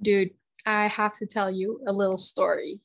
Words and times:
Dude, 0.00 0.30
I 0.66 0.88
have 0.88 1.14
to 1.14 1.26
tell 1.26 1.50
you 1.50 1.80
a 1.86 1.92
little 1.92 2.18
story. 2.18 2.80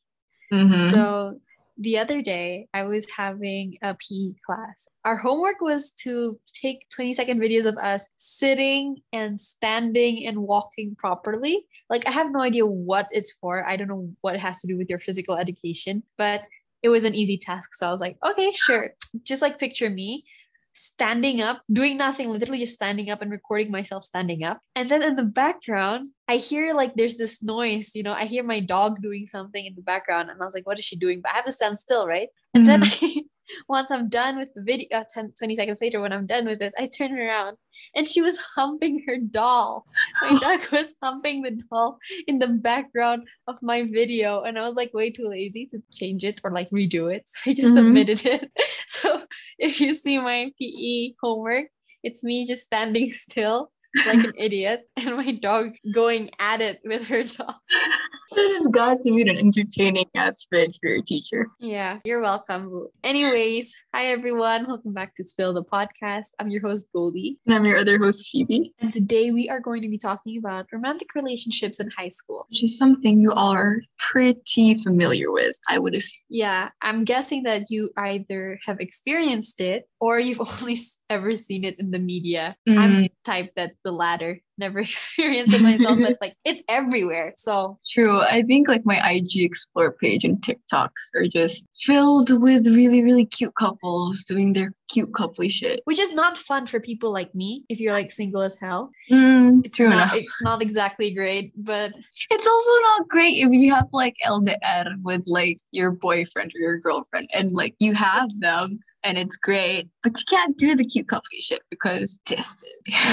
Mhm. 0.52 0.92
So 0.92 1.40
the 1.78 1.98
other 1.98 2.22
day, 2.22 2.68
I 2.74 2.84
was 2.84 3.10
having 3.18 3.78
a 3.82 3.96
PE 3.96 4.36
class. 4.46 4.88
Our 5.06 5.18
homework 5.18 5.60
was 5.60 5.90
to 6.04 6.40
take 6.62 6.88
20 6.90 7.14
second 7.14 7.40
videos 7.40 7.66
of 7.66 7.78
us 7.78 8.10
sitting 8.18 9.02
and 9.12 9.42
standing 9.42 10.26
and 10.26 10.40
walking 10.40 10.96
properly. 10.96 11.66
Like, 11.90 12.08
I 12.08 12.12
have 12.12 12.32
no 12.32 12.42
idea 12.42 12.66
what 12.66 13.08
it's 13.12 13.34
for. 13.34 13.68
I 13.68 13.76
don't 13.76 13.88
know 13.88 14.14
what 14.22 14.36
it 14.36 14.42
has 14.42 14.62
to 14.62 14.68
do 14.68 14.78
with 14.78 14.90
your 14.90 15.00
physical 15.00 15.36
education, 15.36 16.04
but 16.18 16.44
it 16.84 16.90
was 16.90 17.06
an 17.06 17.16
easy 17.16 17.38
task. 17.38 17.74
So 17.74 17.88
I 17.88 17.92
was 17.92 18.02
like, 18.02 18.18
okay, 18.24 18.52
sure. 18.52 18.94
Just 19.24 19.42
like 19.42 19.58
picture 19.58 19.90
me 19.90 20.26
standing 20.74 21.42
up, 21.42 21.62
doing 21.72 21.98
nothing, 21.98 22.30
literally 22.30 22.60
just 22.60 22.74
standing 22.74 23.10
up 23.10 23.22
and 23.22 23.32
recording 23.32 23.72
myself 23.72 24.04
standing 24.04 24.44
up. 24.44 24.60
And 24.76 24.90
then 24.90 25.04
in 25.04 25.16
the 25.16 25.24
background, 25.24 26.10
I 26.28 26.38
hear 26.38 26.74
like 26.74 26.96
there's 26.96 27.18
this 27.18 27.44
noise, 27.44 27.92
you 27.96 28.04
know, 28.04 28.14
I 28.14 28.26
hear 28.26 28.44
my 28.44 28.60
dog 28.60 29.02
doing 29.02 29.28
something 29.28 29.66
in 29.66 29.76
the 29.76 29.82
background. 29.82 30.30
And 30.30 30.42
I 30.42 30.46
was 30.46 30.54
like, 30.54 30.66
what 30.66 30.80
is 30.80 30.86
she 30.86 30.96
doing? 30.96 31.22
But 31.22 31.32
I 31.32 31.36
have 31.36 31.46
to 31.46 31.52
stand 31.52 31.78
still, 31.78 32.08
right? 32.08 32.30
And 32.54 32.68
then 32.68 32.82
mm-hmm. 32.82 33.20
once 33.68 33.92
I'm 33.92 34.08
done 34.08 34.38
with 34.38 34.54
the 34.54 34.62
video, 34.62 34.88
uh, 34.94 35.04
10, 35.14 35.34
20 35.38 35.56
seconds 35.56 35.82
later, 35.82 36.02
when 36.02 36.14
I'm 36.14 36.26
done 36.26 36.46
with 36.46 36.62
it, 36.62 36.74
I 36.78 36.88
turn 36.88 37.18
around 37.18 37.58
and 37.96 38.08
she 38.08 38.22
was 38.22 38.38
humping 38.38 39.04
her 39.08 39.18
doll. 39.18 39.86
My 40.22 40.38
dog 40.40 40.60
was 40.72 40.96
humping 41.02 41.42
the 41.42 41.52
doll 41.70 41.98
in 42.28 42.40
the 42.40 42.48
background 42.48 43.28
of 43.48 43.58
my 43.62 43.84
video. 43.84 44.42
And 44.42 44.58
I 44.58 44.66
was 44.66 44.76
like 44.76 44.94
way 44.94 45.12
too 45.12 45.28
lazy 45.28 45.66
to 45.68 45.82
change 45.92 46.24
it 46.24 46.42
or 46.44 46.52
like 46.52 46.70
redo 46.70 47.14
it. 47.14 47.24
So 47.28 47.52
I 47.52 47.54
just 47.54 47.70
Mhm. 47.70 47.76
submitted 47.76 48.26
it. 48.26 48.52
So 48.88 49.24
if 49.58 49.82
you 49.82 49.96
see 49.96 50.18
my 50.20 50.52
PE 50.60 51.14
homework, 51.22 51.68
it's 52.04 52.24
me 52.24 52.46
just 52.46 52.64
standing 52.64 53.12
still 53.26 53.72
like 54.06 54.24
an 54.24 54.34
idiot 54.38 54.82
and 54.98 55.18
my 55.18 55.32
dog 55.32 55.76
going 55.92 56.30
at 56.40 56.62
it 56.62 56.80
with 56.86 57.08
her 57.08 57.24
doll. 57.24 57.56
That 58.36 58.56
has 58.58 58.68
got 58.68 59.04
to 59.04 59.12
be 59.12 59.22
an 59.22 59.38
entertaining 59.38 60.10
aspect 60.16 60.80
for 60.82 60.90
your 60.90 61.04
teacher. 61.04 61.50
Yeah, 61.60 62.00
you're 62.04 62.20
welcome. 62.20 62.88
Anyways, 63.04 63.76
hi 63.94 64.08
everyone. 64.08 64.66
Welcome 64.66 64.92
back 64.92 65.16
to 65.18 65.24
Spill 65.24 65.54
the 65.54 65.64
Podcast. 65.64 66.32
I'm 66.40 66.50
your 66.50 66.62
host, 66.62 66.88
Goldie. 66.92 67.38
And 67.46 67.54
I'm 67.54 67.64
your 67.64 67.78
other 67.78 68.00
host, 68.00 68.30
Phoebe, 68.32 68.74
And 68.80 68.92
today 68.92 69.30
we 69.30 69.50
are 69.50 69.60
going 69.60 69.84
to 69.84 69.88
be 69.88 70.00
talking 70.00 70.40
about 70.40 70.66
romantic 70.74 71.14
relationships 71.14 71.80
in 71.80 71.92
high 71.92 72.08
school. 72.08 72.48
which 72.50 72.64
is 72.64 72.76
something 72.76 73.22
you 73.22 73.32
all 73.32 73.54
are 73.54 73.82
pretty 74.00 74.80
familiar 74.80 75.32
with, 75.32 75.56
I 75.70 75.78
would 75.78 75.94
assume. 75.94 76.20
Yeah, 76.28 76.70
I'm 76.82 77.04
guessing 77.04 77.44
that 77.44 77.70
you 77.70 77.92
either 77.98 78.58
have 78.66 78.80
experienced 78.80 79.62
it 79.62 79.88
or 80.00 80.20
you've 80.20 80.42
only 80.62 80.80
ever 81.12 81.36
seen 81.36 81.64
it 81.64 81.80
in 81.80 81.92
the 81.92 82.00
media. 82.00 82.56
I'm 82.68 82.76
mm-hmm. 82.76 83.02
the 83.02 83.12
type 83.24 83.52
that's 83.56 83.80
the 83.84 83.92
latter. 83.92 84.40
Never 84.58 84.80
experienced 84.88 85.54
it 85.54 85.62
myself, 85.62 85.98
but 86.00 86.18
like 86.22 86.36
it's 86.46 86.62
everywhere. 86.70 87.34
So 87.36 87.80
True. 87.90 88.20
I 88.22 88.44
think 88.44 88.68
like 88.68 88.86
my 88.86 88.98
IG 89.12 89.38
Explore 89.38 89.94
page 89.94 90.24
and 90.24 90.38
TikToks 90.42 91.14
are 91.16 91.28
just 91.28 91.66
filled 91.82 92.40
with 92.42 92.68
really, 92.68 93.02
really 93.04 93.26
cute 93.26 93.56
couples 93.56 94.24
doing 94.24 94.54
their 94.54 94.74
cute 94.90 95.12
coupley 95.12 95.50
shit. 95.50 95.82
which 95.86 95.98
is 96.00 96.14
not 96.14 96.38
fun 96.38 96.68
for 96.68 96.80
people 96.80 97.12
like 97.12 97.34
me 97.34 97.64
if 97.68 97.80
you're 97.80 97.94
like 97.94 98.12
single 98.12 98.42
as 98.44 98.56
hell. 98.60 98.92
Mm, 99.12 99.66
It's 99.66 99.76
true 99.78 99.90
not 99.90 100.14
enough. 100.14 100.16
it's 100.18 100.42
not 100.44 100.62
exactly 100.62 101.14
great, 101.16 101.52
but 101.58 101.92
It's 102.30 102.46
also 102.46 102.72
not 102.90 103.08
great 103.10 103.38
if 103.44 103.52
you 103.52 103.74
have 103.74 103.88
like 103.92 104.16
LDR 104.24 105.02
with 105.02 105.24
like 105.26 105.58
your 105.72 105.90
boyfriend 105.92 106.52
or 106.56 106.60
your 106.60 106.78
girlfriend 106.80 107.28
and 107.34 107.52
like 107.54 107.76
you 107.80 107.96
have 107.96 108.30
them 108.40 108.80
and 109.04 109.18
it's 109.18 109.36
great, 109.36 109.90
but 110.02 110.18
you 110.18 110.26
can't 110.30 110.58
do 110.58 110.76
the 110.76 110.86
cute 110.86 111.08
coupley 111.08 111.40
shit 111.40 111.62
because 111.70 112.20
distance. 112.26 112.64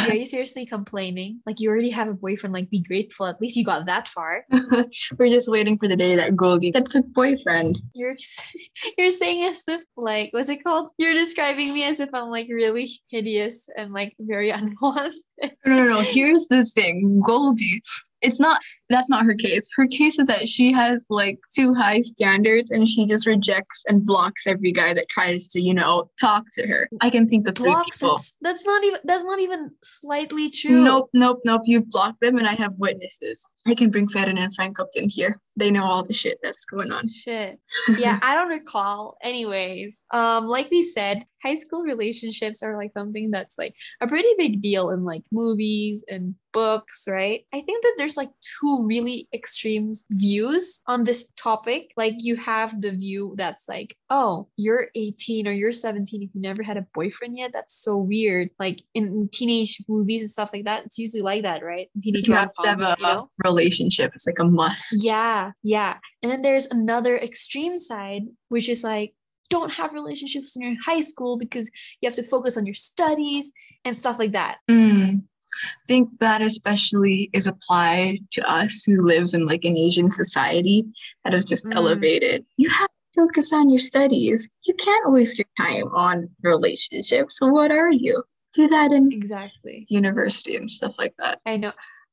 are 0.07 0.15
you 0.15 0.27
seriously 0.35 0.65
complaining? 0.65 1.41
Like 1.47 1.61
you 1.61 1.69
already 1.69 1.91
have 1.91 2.09
a 2.09 2.15
boyfriend, 2.15 2.55
like 2.55 2.71
be 2.71 2.81
grateful. 2.81 3.27
At 3.27 3.41
least 3.41 3.57
you 3.57 3.65
got 3.65 3.87
that 3.87 4.09
far. 4.09 4.47
We're 5.19 5.29
just 5.29 5.51
waiting 5.51 5.79
for 5.79 5.89
the 5.89 5.97
day 5.97 6.17
that 6.17 6.37
Goldie 6.37 6.71
gets 6.71 6.95
a 6.95 7.03
boyfriend. 7.03 7.81
You're 7.95 8.17
you're 8.99 9.11
saying 9.11 9.45
as 9.45 9.65
if 9.67 9.83
like 9.97 10.33
what's 10.33 10.49
it 10.49 10.63
called? 10.63 10.91
You're 10.99 11.15
describing 11.15 11.75
me 11.75 11.85
as 11.85 12.01
if 12.01 12.11
I'm 12.13 12.29
like 12.29 12.49
really 12.49 12.91
hideous 13.09 13.69
and 13.77 13.93
like 13.93 14.15
very 14.21 14.51
unwanted. 14.51 15.15
No, 15.67 15.77
no, 15.77 15.85
no. 15.89 16.01
Here's 16.01 16.49
the 16.49 16.65
thing, 16.65 17.23
Goldie. 17.25 17.83
It's 18.23 18.41
not. 18.41 18.61
That's 18.91 19.09
not 19.09 19.25
her 19.25 19.35
case. 19.35 19.69
Her 19.77 19.87
case 19.87 20.19
is 20.19 20.27
that 20.27 20.49
she 20.49 20.73
has 20.73 21.07
like 21.09 21.39
too 21.57 21.73
high 21.75 22.01
standards, 22.01 22.71
and 22.71 22.87
she 22.87 23.07
just 23.07 23.27
rejects 23.27 23.85
and 23.87 24.05
blocks 24.05 24.47
every 24.47 24.73
guy 24.73 24.93
that 24.95 25.09
tries 25.09 25.49
to, 25.49 25.61
you 25.61 25.73
know, 25.73 26.11
talk 26.21 26.45
to 26.55 26.67
her. 26.67 26.89
I 27.01 27.09
can 27.09 27.29
think 27.29 27.49
of 27.49 27.57
three 27.57 27.71
Blocks. 27.71 27.99
people. 27.99 28.17
That's, 28.17 28.37
that's 28.43 28.67
not 28.67 28.85
even 28.85 29.01
that's 29.05 29.25
not 29.25 29.39
even 29.39 29.71
slightly 29.83 30.51
true. 30.51 30.83
Nope, 30.83 31.09
nope, 31.15 31.41
nope. 31.45 31.63
You've 31.65 31.89
blocked 31.89 32.21
them, 32.21 32.37
and 32.37 32.47
I 32.47 32.55
have 32.55 32.75
witnesses. 32.79 33.47
I 33.67 33.75
can 33.75 33.91
bring 33.91 34.09
Fedden 34.09 34.39
and 34.39 34.55
Frank 34.55 34.81
up 34.81 34.89
in 34.95 35.09
here. 35.09 35.41
They 35.57 35.71
know 35.71 35.85
all 35.85 36.05
the 36.05 36.15
shit 36.15 36.39
that's 36.43 36.65
going 36.65 36.93
on. 36.93 37.09
Shit. 37.09 37.59
Yeah, 37.99 38.19
I 38.23 38.35
don't 38.35 38.49
recall. 38.49 39.17
Anyways, 39.23 40.05
um, 40.13 40.47
like 40.47 40.71
we 40.71 40.83
said, 40.83 41.25
high 41.43 41.55
school 41.55 41.83
relationships 41.83 42.63
are 42.63 42.77
like 42.77 42.93
something 42.93 43.31
that's 43.31 43.59
like 43.59 43.75
a 44.01 44.07
pretty 44.07 44.29
big 44.37 44.61
deal 44.61 44.91
in 44.91 45.05
like 45.05 45.23
movies 45.33 46.05
and 46.09 46.35
books, 46.53 47.07
right? 47.09 47.45
I 47.53 47.61
think 47.61 47.83
that 47.83 47.95
there's 47.97 48.17
like 48.17 48.31
two 48.41 48.85
really 48.87 49.29
extreme 49.33 49.93
views 50.11 50.81
on 50.87 51.05
this 51.05 51.31
topic. 51.37 51.93
Like 51.97 52.15
you 52.19 52.37
have 52.37 52.81
the 52.81 52.91
view 52.91 53.35
that's 53.37 53.69
like, 53.69 53.97
oh, 54.11 54.49
you're 54.57 54.89
18 54.95 55.47
or 55.47 55.53
you're 55.53 55.73
17 55.73 56.23
if 56.23 56.31
you 56.35 56.41
never 56.41 56.63
had 56.63 56.77
a 56.77 56.87
boyfriend 56.95 57.37
yet. 57.37 57.53
That's 57.53 57.75
so 57.75 57.97
weird. 57.97 58.51
Like 58.59 58.83
in 58.95 59.29
teenage 59.33 59.83
movies 59.89 60.23
and 60.23 60.31
stuff 60.31 60.51
like 60.53 60.65
that, 60.65 60.85
it's 60.85 60.99
usually 60.99 61.23
like 61.23 61.43
that, 61.43 61.65
right? 61.65 61.89
Teenage 62.01 62.29
you 62.29 62.35
have 62.35 62.53
to 62.63 62.67
have 62.67 62.81
a 62.81 62.97
you 62.99 63.05
know? 63.05 63.29
relationship. 63.45 64.13
It's 64.15 64.27
like 64.27 64.39
a 64.39 64.45
must. 64.45 65.05
Yeah, 65.05 65.53
yeah. 65.63 65.99
And 66.23 66.31
then 66.31 66.43
there's 66.43 66.67
another 66.67 67.17
extreme 67.17 67.79
side, 67.79 68.23
which 68.49 68.69
is 68.69 68.85
like, 68.85 69.15
don't 69.51 69.71
have 69.71 69.93
relationships 69.93 70.57
in 70.57 70.63
your 70.63 70.75
high 70.85 71.01
school 71.01 71.37
because 71.37 71.71
you 72.01 72.07
have 72.09 72.17
to 72.17 72.23
focus 72.23 72.57
on 72.57 72.65
your 72.65 72.75
studies 72.75 73.53
and 73.85 73.97
stuff 73.97 74.19
like 74.19 74.33
that. 74.33 74.59
Mm. 74.71 75.23
I 75.63 75.87
think 75.87 76.19
that 76.21 76.41
especially 76.41 77.29
is 77.35 77.47
applied 77.47 78.19
to 78.33 78.51
us 78.51 78.85
who 78.85 79.05
lives 79.05 79.35
in 79.35 79.47
like 79.47 79.65
an 79.65 79.77
Asian 79.77 80.11
society 80.11 80.85
that 81.25 81.35
is 81.35 81.45
just 81.45 81.67
Mm. 81.67 81.75
elevated. 81.75 82.47
You 82.57 82.71
have 82.71 82.89
to 82.89 83.21
focus 83.23 83.53
on 83.53 83.69
your 83.69 83.81
studies. 83.81 84.49
You 84.65 84.75
can't 84.75 85.13
waste 85.13 85.39
your 85.39 85.49
time 85.59 85.89
on 85.95 86.31
relationships. 86.43 87.39
What 87.41 87.71
are 87.73 87.91
you? 87.91 88.23
Do 88.55 88.69
that 88.69 88.93
in 88.93 89.13
Exactly. 89.13 89.87
university 89.91 90.57
and 90.57 90.71
stuff 90.71 90.97
like 90.99 91.15
that. 91.19 91.41
I 91.45 91.57
know. 91.57 91.73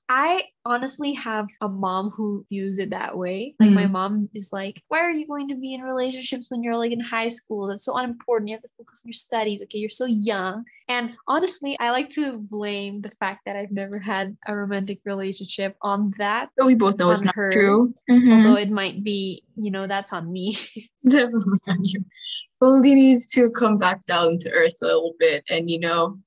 I 0.09 0.43
honestly 0.63 1.13
have 1.13 1.47
a 1.59 1.67
mom 1.67 2.11
who 2.11 2.45
views 2.49 2.79
it 2.79 2.91
that 2.91 3.17
way. 3.17 3.55
Like 3.59 3.71
my 3.71 3.85
Mm. 3.87 3.91
mom 3.91 4.29
is 4.33 4.51
like, 4.53 4.81
"Why 4.87 4.99
are 5.01 5.11
you 5.11 5.27
going 5.27 5.49
to 5.49 5.55
be 5.55 5.73
in 5.73 5.81
relationships 5.81 6.47
when 6.49 6.63
you're 6.63 6.77
like 6.77 6.93
in 6.93 7.01
high 7.01 7.27
school? 7.27 7.67
That's 7.67 7.83
so 7.83 7.95
unimportant. 7.97 8.47
You 8.49 8.55
have 8.55 8.61
to 8.63 8.69
focus 8.77 9.01
on 9.03 9.09
your 9.09 9.13
studies. 9.13 9.61
Okay, 9.63 9.79
you're 9.79 9.89
so 9.89 10.05
young." 10.05 10.63
And 10.87 11.15
honestly, 11.27 11.75
I 11.79 11.91
like 11.91 12.09
to 12.11 12.39
blame 12.39 13.01
the 13.01 13.11
fact 13.19 13.41
that 13.45 13.57
I've 13.57 13.71
never 13.71 13.99
had 13.99 14.37
a 14.47 14.55
romantic 14.55 15.01
relationship 15.05 15.75
on 15.81 16.13
that. 16.19 16.49
But 16.55 16.67
we 16.67 16.75
both 16.75 16.97
know 16.99 17.11
it's 17.11 17.23
not 17.23 17.35
her. 17.35 17.51
true. 17.51 17.93
Mhm. 18.09 18.31
Although 18.47 18.55
it 18.61 18.71
might 18.71 19.03
be, 19.03 19.43
you 19.57 19.71
know, 19.71 19.87
that's 19.87 20.13
on 20.13 20.31
me. 20.31 20.55
Definitely 21.05 21.59
on 21.67 21.83
you. 21.83 21.99
Goldie 22.59 22.95
needs 22.95 23.27
to 23.27 23.49
come 23.51 23.77
back 23.77 24.03
down 24.05 24.37
to 24.39 24.51
earth 24.51 24.77
a 24.81 24.85
little 24.85 25.13
bit 25.19 25.43
and, 25.49 25.69
you 25.69 25.79
know, 25.79 26.17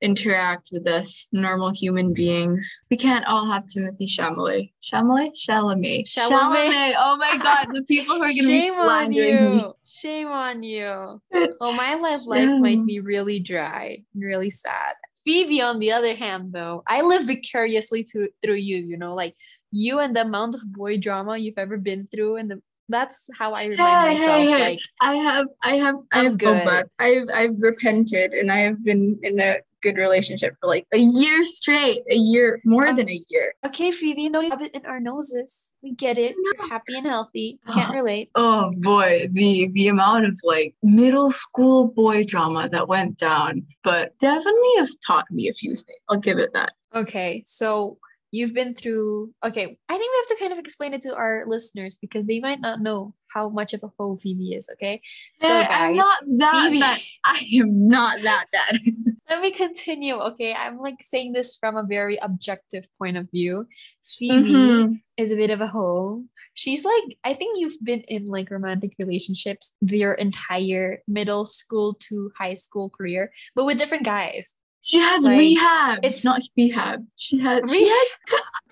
interact 0.00 0.70
with 0.72 0.86
us 0.86 1.28
normal 1.32 1.70
human 1.70 2.14
beings. 2.14 2.82
We 2.90 2.96
can't 2.96 3.24
all 3.26 3.46
have 3.50 3.64
Timothée 3.66 4.08
Chalamet. 4.08 4.72
Chalamet? 4.82 5.32
Chalamet. 5.34 6.04
Chalamet. 6.08 6.94
Oh 6.98 7.16
my 7.16 7.36
God, 7.36 7.68
the 7.74 7.82
people 7.82 8.16
who 8.16 8.22
are 8.22 8.26
going 8.26 8.36
to 8.36 8.46
be 8.46 8.60
Shame 8.60 8.74
on 8.74 8.84
slandering 8.84 9.44
me. 9.44 9.56
you. 9.56 9.74
Shame 9.84 10.28
on 10.28 10.62
you. 10.62 11.20
Oh, 11.60 11.72
my 11.72 11.94
life 11.94 12.26
life 12.26 12.60
might 12.60 12.84
be 12.86 13.00
really 13.00 13.38
dry 13.38 13.98
and 14.14 14.22
really 14.22 14.50
sad. 14.50 14.94
Phoebe, 15.24 15.62
on 15.62 15.78
the 15.78 15.92
other 15.92 16.14
hand, 16.14 16.52
though, 16.52 16.82
I 16.86 17.00
live 17.00 17.26
vicariously 17.26 18.04
to, 18.12 18.28
through 18.42 18.56
you, 18.56 18.76
you 18.76 18.98
know, 18.98 19.14
like 19.14 19.34
you 19.70 19.98
and 19.98 20.14
the 20.14 20.20
amount 20.20 20.54
of 20.54 20.70
boy 20.70 20.98
drama 20.98 21.38
you've 21.38 21.58
ever 21.58 21.78
been 21.78 22.08
through 22.10 22.36
and 22.36 22.50
the 22.50 22.62
that's 22.88 23.28
how 23.38 23.52
I 23.52 23.64
remind 23.66 23.78
Hey, 23.78 24.14
hey, 24.16 24.20
myself 24.20 24.42
hey. 24.48 24.60
like 24.60 24.80
I 25.00 25.14
have, 25.16 25.46
I 25.62 25.76
have, 25.76 25.96
I'm 26.12 26.24
have 26.26 26.38
good. 26.38 26.64
back. 26.64 26.86
I've, 26.98 27.28
I've 27.32 27.60
repented, 27.60 28.32
and 28.32 28.50
I 28.52 28.58
have 28.58 28.82
been 28.82 29.18
in 29.22 29.40
a 29.40 29.56
good 29.82 29.96
relationship 29.96 30.54
for 30.58 30.66
like 30.66 30.86
a 30.92 30.98
year 30.98 31.44
straight. 31.44 32.02
A 32.10 32.14
year, 32.16 32.60
more 32.64 32.86
Um, 32.88 32.96
than 32.96 33.08
a 33.08 33.20
year. 33.28 33.52
okay, 33.66 33.90
Phoebe, 33.90 34.28
don't 34.30 34.48
rub 34.48 34.62
it 34.62 34.74
in 34.74 34.86
our 34.86 35.00
noses. 35.00 35.76
We 35.82 35.92
get 35.94 36.16
it. 36.18 36.34
You're 36.42 36.68
happy 36.68 36.96
and 36.96 37.06
healthy. 37.06 37.58
Can't 37.72 37.92
relate. 37.92 38.30
Oh 38.34 38.70
boy, 38.78 39.28
the 39.32 39.68
the 39.72 39.88
amount 39.88 40.26
of 40.26 40.38
like 40.42 40.74
middle 40.82 41.30
school 41.30 41.88
boy 41.88 42.24
drama 42.24 42.68
that 42.70 42.88
went 42.88 43.18
down, 43.18 43.66
but 43.82 44.18
definitely 44.18 44.70
has 44.78 44.96
taught 45.06 45.30
me 45.30 45.48
a 45.48 45.52
few 45.52 45.74
things. 45.74 45.98
I'll 46.08 46.18
give 46.18 46.38
it 46.38 46.52
that. 46.54 46.72
Okay, 46.94 47.42
so 47.44 47.98
you've 48.34 48.52
been 48.52 48.74
through 48.74 49.32
okay 49.44 49.78
i 49.88 49.96
think 49.96 50.12
we 50.12 50.18
have 50.18 50.36
to 50.36 50.36
kind 50.40 50.52
of 50.52 50.58
explain 50.58 50.92
it 50.92 51.00
to 51.00 51.14
our 51.14 51.44
listeners 51.46 51.96
because 52.00 52.26
they 52.26 52.40
might 52.40 52.60
not 52.60 52.80
know 52.80 53.14
how 53.34 53.48
much 53.48 53.74
of 53.74 53.82
a 53.82 53.90
hoe 53.98 54.16
phoebe 54.16 54.54
is 54.54 54.70
okay? 54.72 55.02
So 55.38 55.48
guys 55.48 55.70
i'm 55.70 55.96
not 55.96 56.22
that 56.38 56.66
phoebe, 56.66 56.80
bad. 56.80 57.00
I 57.24 57.46
am 57.60 57.88
not 57.88 58.20
that 58.22 58.46
bad. 58.52 58.78
Let 59.30 59.40
me 59.40 59.50
continue 59.50 60.14
okay? 60.14 60.54
I'm 60.54 60.78
like 60.78 60.98
saying 61.02 61.32
this 61.32 61.56
from 61.56 61.76
a 61.76 61.82
very 61.82 62.16
objective 62.18 62.86
point 62.98 63.16
of 63.16 63.28
view. 63.30 63.66
Phoebe 64.06 64.50
mm-hmm. 64.50 64.92
is 65.16 65.32
a 65.32 65.36
bit 65.36 65.50
of 65.50 65.60
a 65.60 65.66
hoe. 65.66 66.24
She's 66.56 66.84
like 66.84 67.18
i 67.24 67.34
think 67.34 67.58
you've 67.58 67.82
been 67.82 68.02
in 68.02 68.26
like 68.26 68.48
romantic 68.48 68.92
relationships 69.00 69.76
your 69.80 70.14
entire 70.14 71.02
middle 71.08 71.44
school 71.44 71.96
to 72.08 72.30
high 72.38 72.54
school 72.54 72.90
career 72.90 73.32
but 73.56 73.64
with 73.66 73.76
different 73.76 74.04
guys 74.04 74.54
she 74.84 74.98
has 74.98 75.24
like, 75.24 75.38
rehab. 75.38 76.00
It's 76.02 76.24
not 76.24 76.42
rehab. 76.58 77.06
She 77.16 77.38
has 77.38 77.62
rehab. 77.62 78.06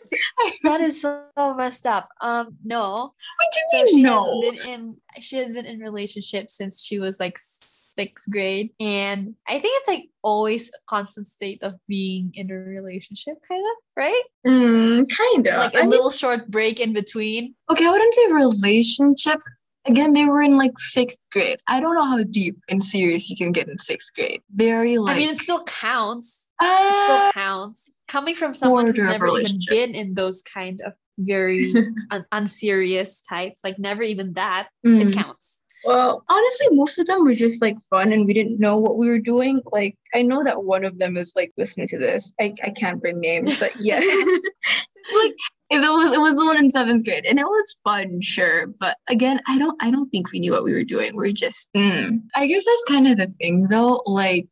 She 0.07 0.17
has, 0.45 0.61
that 0.63 0.81
is 0.83 1.01
so 1.01 1.25
messed 1.57 1.87
up. 1.87 2.11
Um, 2.21 2.55
no. 2.63 3.15
What 3.15 3.49
do 3.53 3.79
you 3.79 3.89
so 3.89 3.95
mean 3.95 4.03
no? 4.05 4.43
Has 4.43 4.59
been 4.59 4.69
in, 4.69 4.97
she 5.21 5.39
has 5.39 5.55
been 5.55 5.65
in 5.65 5.81
relationships 5.81 6.55
since 6.55 6.85
she 6.85 6.99
was 6.99 7.19
like 7.19 7.39
sixth 7.41 8.31
grade, 8.31 8.73
and 8.79 9.35
I 9.49 9.53
think 9.53 9.81
it's 9.81 9.89
like 9.89 10.11
always 10.21 10.69
a 10.69 10.79
constant 10.87 11.29
state 11.29 11.63
of 11.63 11.73
being 11.89 12.33
in 12.35 12.51
a 12.51 12.55
relationship, 12.57 13.39
kind 13.49 13.63
of, 13.63 13.83
right? 13.97 14.23
Mm, 14.47 15.09
kind 15.09 15.47
of. 15.49 15.57
Like 15.57 15.75
a 15.75 15.79
I 15.79 15.87
little 15.87 16.11
mean, 16.11 16.13
short 16.13 16.51
break 16.51 16.79
in 16.79 16.93
between. 16.93 17.55
Okay, 17.71 17.87
I 17.87 17.91
wouldn't 17.91 18.15
say 18.15 18.31
relationships 18.31 19.47
again 19.87 20.13
they 20.13 20.25
were 20.25 20.43
in 20.43 20.57
like 20.57 20.79
sixth 20.79 21.27
grade 21.33 21.61
i 21.69 21.81
don't 21.81 21.95
know 21.95 22.05
how 22.05 22.23
deep 22.25 22.57
and 22.69 22.83
serious 22.85 23.29
you 23.29 23.37
can 23.37 23.53
get 23.53 23.69
in 23.69 23.79
sixth 23.79 24.11
grade 24.15 24.41
very 24.55 24.99
like 24.99 25.17
i 25.17 25.19
mean 25.19 25.29
it 25.29 25.39
still 25.39 25.63
counts 25.65 26.53
uh, 26.61 26.67
it 26.67 27.05
still 27.05 27.17
uh, 27.17 27.33
counts 27.33 27.93
coming 28.09 28.35
from 28.35 28.55
someone 28.55 28.87
who's 28.87 29.05
never 29.05 29.29
even 29.39 29.59
been 29.69 29.95
in 29.95 30.15
those 30.15 30.43
kind 30.43 30.81
of 30.85 30.93
very 31.19 31.73
un- 32.11 32.27
unserious 32.33 33.21
types 33.21 33.61
like 33.65 33.79
never 33.79 34.03
even 34.03 34.33
that 34.35 34.69
mm. 34.87 35.09
it 35.09 35.15
counts 35.15 35.65
well, 35.85 36.25
honestly, 36.29 36.69
most 36.71 36.99
of 36.99 37.07
them 37.07 37.25
were 37.25 37.35
just 37.35 37.61
like 37.61 37.77
fun 37.91 38.13
and 38.13 38.27
we 38.27 38.35
didn't 38.35 38.61
know 38.61 38.77
what 38.77 38.99
we 38.99 39.09
were 39.09 39.19
doing. 39.19 39.61
Like, 39.73 39.99
I 40.15 40.23
know 40.23 40.45
that 40.45 40.63
one 40.63 40.85
of 40.85 40.99
them 40.99 41.17
is 41.17 41.33
like 41.35 41.53
listening 41.57 41.89
to 41.89 41.99
this. 41.99 42.33
I, 42.41 42.55
I 42.63 42.71
can't 42.71 43.01
bring 43.01 43.19
names, 43.19 43.59
but 43.59 43.73
yeah. 43.81 43.99
it's 45.05 45.17
like 45.17 45.35
it 45.73 45.91
was 45.91 46.13
it 46.13 46.21
was 46.21 46.37
the 46.37 46.45
one 46.45 46.59
in 46.59 46.71
seventh 46.71 47.05
grade 47.05 47.25
and 47.27 47.39
it 47.39 47.45
was 47.47 47.79
fun 47.85 48.21
sure 48.21 48.67
but 48.79 48.97
again 49.09 49.41
i 49.49 49.59
don't 49.59 49.81
i 49.83 49.91
don't 49.91 50.11
think 50.11 50.31
we 50.31 50.39
knew 50.39 50.53
what 50.53 50.65
we 50.65 50.73
were 50.73 50.85
doing. 50.85 51.17
We 51.17 51.31
are 51.31 51.33
just 51.33 51.71
mm. 51.75 52.21
i 52.35 52.47
guess 52.47 52.65
that's 52.65 52.85
kind 52.89 53.09
of 53.09 53.19
the 53.19 53.27
thing 53.27 53.67
though 53.69 54.03
like 54.07 54.49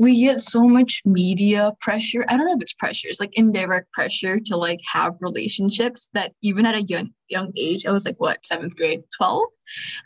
we 0.00 0.20
get 0.20 0.40
so 0.40 0.64
much 0.64 1.02
media 1.04 1.72
pressure. 1.80 2.24
I 2.28 2.36
don't 2.36 2.46
know 2.46 2.56
if 2.56 2.62
it's 2.62 2.72
pressure 2.74 3.08
it's 3.08 3.20
like 3.20 3.30
indirect 3.34 3.92
pressure 3.92 4.40
to 4.46 4.56
like 4.56 4.80
have 4.92 5.14
relationships 5.20 6.10
that 6.14 6.32
even 6.42 6.66
at 6.66 6.74
a 6.74 6.82
young 6.82 7.10
young 7.28 7.52
age 7.56 7.86
i 7.86 7.90
was 7.90 8.04
like 8.04 8.16
what 8.18 8.44
seventh 8.44 8.76
grade 8.76 9.02
12 9.16 9.42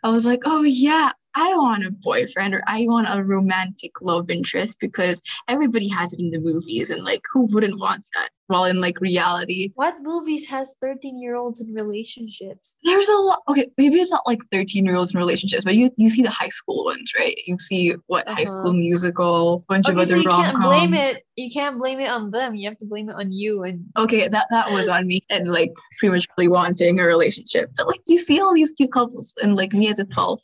i 0.04 0.10
was 0.10 0.24
like 0.24 0.40
oh 0.44 0.62
yeah 0.62 1.10
I 1.34 1.54
want 1.54 1.86
a 1.86 1.90
boyfriend 1.90 2.54
or 2.54 2.62
I 2.66 2.84
want 2.86 3.06
a 3.10 3.22
romantic 3.22 4.00
love 4.00 4.30
interest 4.30 4.78
because 4.80 5.20
everybody 5.48 5.88
has 5.88 6.12
it 6.12 6.20
in 6.20 6.30
the 6.30 6.40
movies 6.40 6.90
and 6.90 7.04
like 7.04 7.22
who 7.32 7.46
wouldn't 7.52 7.78
want 7.78 8.06
that? 8.14 8.30
While 8.46 8.64
in 8.64 8.80
like 8.80 8.98
reality. 9.02 9.70
What 9.74 9.96
movies 10.00 10.46
has 10.46 10.74
13 10.80 11.20
year 11.20 11.36
olds 11.36 11.60
in 11.60 11.74
relationships? 11.74 12.78
There's 12.82 13.08
a 13.08 13.16
lot 13.16 13.42
okay, 13.48 13.68
maybe 13.76 13.96
it's 13.96 14.10
not 14.10 14.26
like 14.26 14.40
13 14.50 14.86
year 14.86 14.96
olds 14.96 15.12
in 15.12 15.18
relationships, 15.18 15.64
but 15.64 15.74
you 15.74 15.90
you 15.96 16.08
see 16.08 16.22
the 16.22 16.30
high 16.30 16.48
school 16.48 16.84
ones, 16.86 17.12
right? 17.18 17.38
You 17.46 17.58
see 17.58 17.94
what 18.06 18.26
uh-huh. 18.26 18.36
high 18.36 18.44
school 18.44 18.72
musical, 18.72 19.62
bunch 19.68 19.86
okay, 19.86 19.92
of 19.92 19.98
other 19.98 20.06
so 20.06 20.16
you 20.16 20.28
rom-coms. 20.28 20.50
can't 20.50 20.64
blame 20.64 20.94
it 20.94 21.22
you 21.38 21.50
can't 21.50 21.78
blame 21.78 22.00
it 22.00 22.08
on 22.08 22.30
them. 22.30 22.56
You 22.56 22.68
have 22.68 22.78
to 22.78 22.84
blame 22.84 23.08
it 23.08 23.14
on 23.14 23.30
you 23.30 23.62
and 23.62 23.84
Okay, 23.96 24.28
that 24.28 24.48
that 24.50 24.70
was 24.72 24.88
on 24.88 25.06
me 25.06 25.22
and 25.30 25.46
like 25.46 25.72
prematurely 25.98 26.48
wanting 26.48 26.98
a 26.98 27.06
relationship. 27.06 27.70
But 27.76 27.86
like 27.86 28.00
you 28.06 28.18
see 28.18 28.40
all 28.40 28.52
these 28.52 28.72
cute 28.72 28.92
couples 28.92 29.34
and 29.40 29.54
like 29.54 29.72
me 29.72 29.88
as 29.88 29.98
a 29.98 30.04
12 30.04 30.40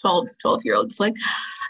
12, 0.00 0.28
12 0.40 0.60
year 0.64 0.74
olds 0.74 1.00
like, 1.00 1.14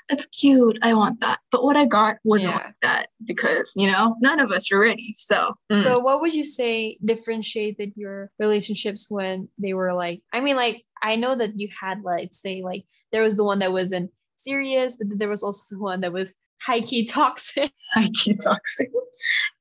it's 0.09 0.27
cute. 0.27 0.79
I 0.83 0.95
want 0.95 1.21
that. 1.21 1.41
But 1.51 1.65
what 1.65 1.77
I 1.77 1.85
got 1.85 2.17
wasn't 2.25 2.55
yeah. 2.55 2.65
like 2.65 2.75
that 2.83 3.09
because, 3.27 3.73
you 3.77 3.91
know, 3.91 4.17
none 4.21 4.41
of 4.41 4.51
us 4.51 4.73
are 4.73 4.81
ready. 4.81 5.15
So, 5.17 5.53
mm. 5.71 5.77
so 5.77 6.01
what 6.01 6.21
would 6.21 6.33
you 6.33 6.45
say 6.45 6.99
differentiated 7.05 7.93
your 7.95 8.31
relationships 8.39 9.07
when 9.11 9.49
they 9.59 9.75
were 9.75 9.93
like, 9.93 10.23
I 10.33 10.41
mean, 10.41 10.57
like, 10.57 10.85
I 11.03 11.17
know 11.17 11.37
that 11.37 11.53
you 11.57 11.69
had, 11.81 12.03
like, 12.03 12.31
say, 12.33 12.63
like, 12.63 12.85
there 13.13 13.23
was 13.23 13.37
the 13.37 13.45
one 13.45 13.59
that 13.59 13.73
wasn't 13.73 14.11
serious, 14.37 14.97
but 14.97 15.19
there 15.19 15.29
was 15.29 15.43
also 15.43 15.63
the 15.71 15.79
one 15.79 16.01
that 16.01 16.13
was 16.13 16.37
high 16.61 16.81
key 16.81 17.05
toxic. 17.05 17.73
High 17.95 18.09
key 18.15 18.35
toxic. 18.43 18.91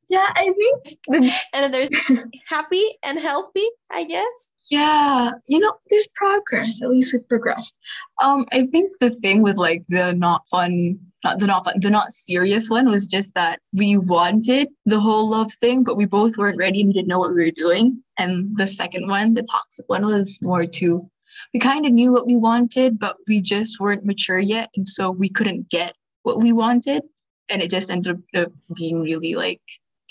Yeah, 0.09 0.31
I 0.35 0.53
think. 0.53 0.99
The- 1.07 1.31
and 1.53 1.63
then 1.63 1.71
there's 1.71 1.89
happy 2.47 2.97
and 3.03 3.19
healthy, 3.19 3.67
I 3.91 4.03
guess. 4.05 4.51
Yeah, 4.69 5.31
you 5.47 5.59
know, 5.59 5.73
there's 5.89 6.07
progress. 6.15 6.81
At 6.81 6.89
least 6.89 7.13
we've 7.13 7.27
progressed. 7.27 7.75
Um, 8.21 8.45
I 8.51 8.65
think 8.65 8.91
the 8.99 9.09
thing 9.09 9.41
with 9.41 9.57
like 9.57 9.83
the 9.89 10.13
not 10.13 10.43
fun, 10.49 10.99
not 11.23 11.39
the 11.39 11.47
not 11.47 11.65
fun, 11.65 11.75
the 11.79 11.89
not 11.89 12.11
serious 12.11 12.69
one 12.69 12.89
was 12.89 13.07
just 13.07 13.33
that 13.35 13.61
we 13.73 13.97
wanted 13.97 14.69
the 14.85 14.99
whole 14.99 15.29
love 15.29 15.51
thing, 15.61 15.83
but 15.83 15.95
we 15.95 16.05
both 16.05 16.37
weren't 16.37 16.57
ready 16.57 16.81
and 16.81 16.93
didn't 16.93 17.07
know 17.07 17.19
what 17.19 17.33
we 17.33 17.45
were 17.45 17.51
doing. 17.51 18.03
And 18.17 18.57
the 18.57 18.67
second 18.67 19.07
one, 19.07 19.35
the 19.35 19.43
toxic 19.43 19.87
one, 19.87 20.05
was 20.05 20.39
more 20.41 20.65
to 20.65 21.01
we 21.53 21.59
kind 21.59 21.85
of 21.85 21.91
knew 21.93 22.11
what 22.11 22.25
we 22.25 22.35
wanted, 22.35 22.99
but 22.99 23.15
we 23.27 23.41
just 23.41 23.79
weren't 23.79 24.05
mature 24.05 24.39
yet, 24.39 24.69
and 24.75 24.87
so 24.87 25.11
we 25.11 25.29
couldn't 25.29 25.69
get 25.69 25.93
what 26.23 26.39
we 26.39 26.51
wanted, 26.51 27.03
and 27.49 27.61
it 27.61 27.69
just 27.69 27.91
ended 27.91 28.21
up 28.35 28.51
being 28.75 29.01
really 29.01 29.35
like 29.35 29.61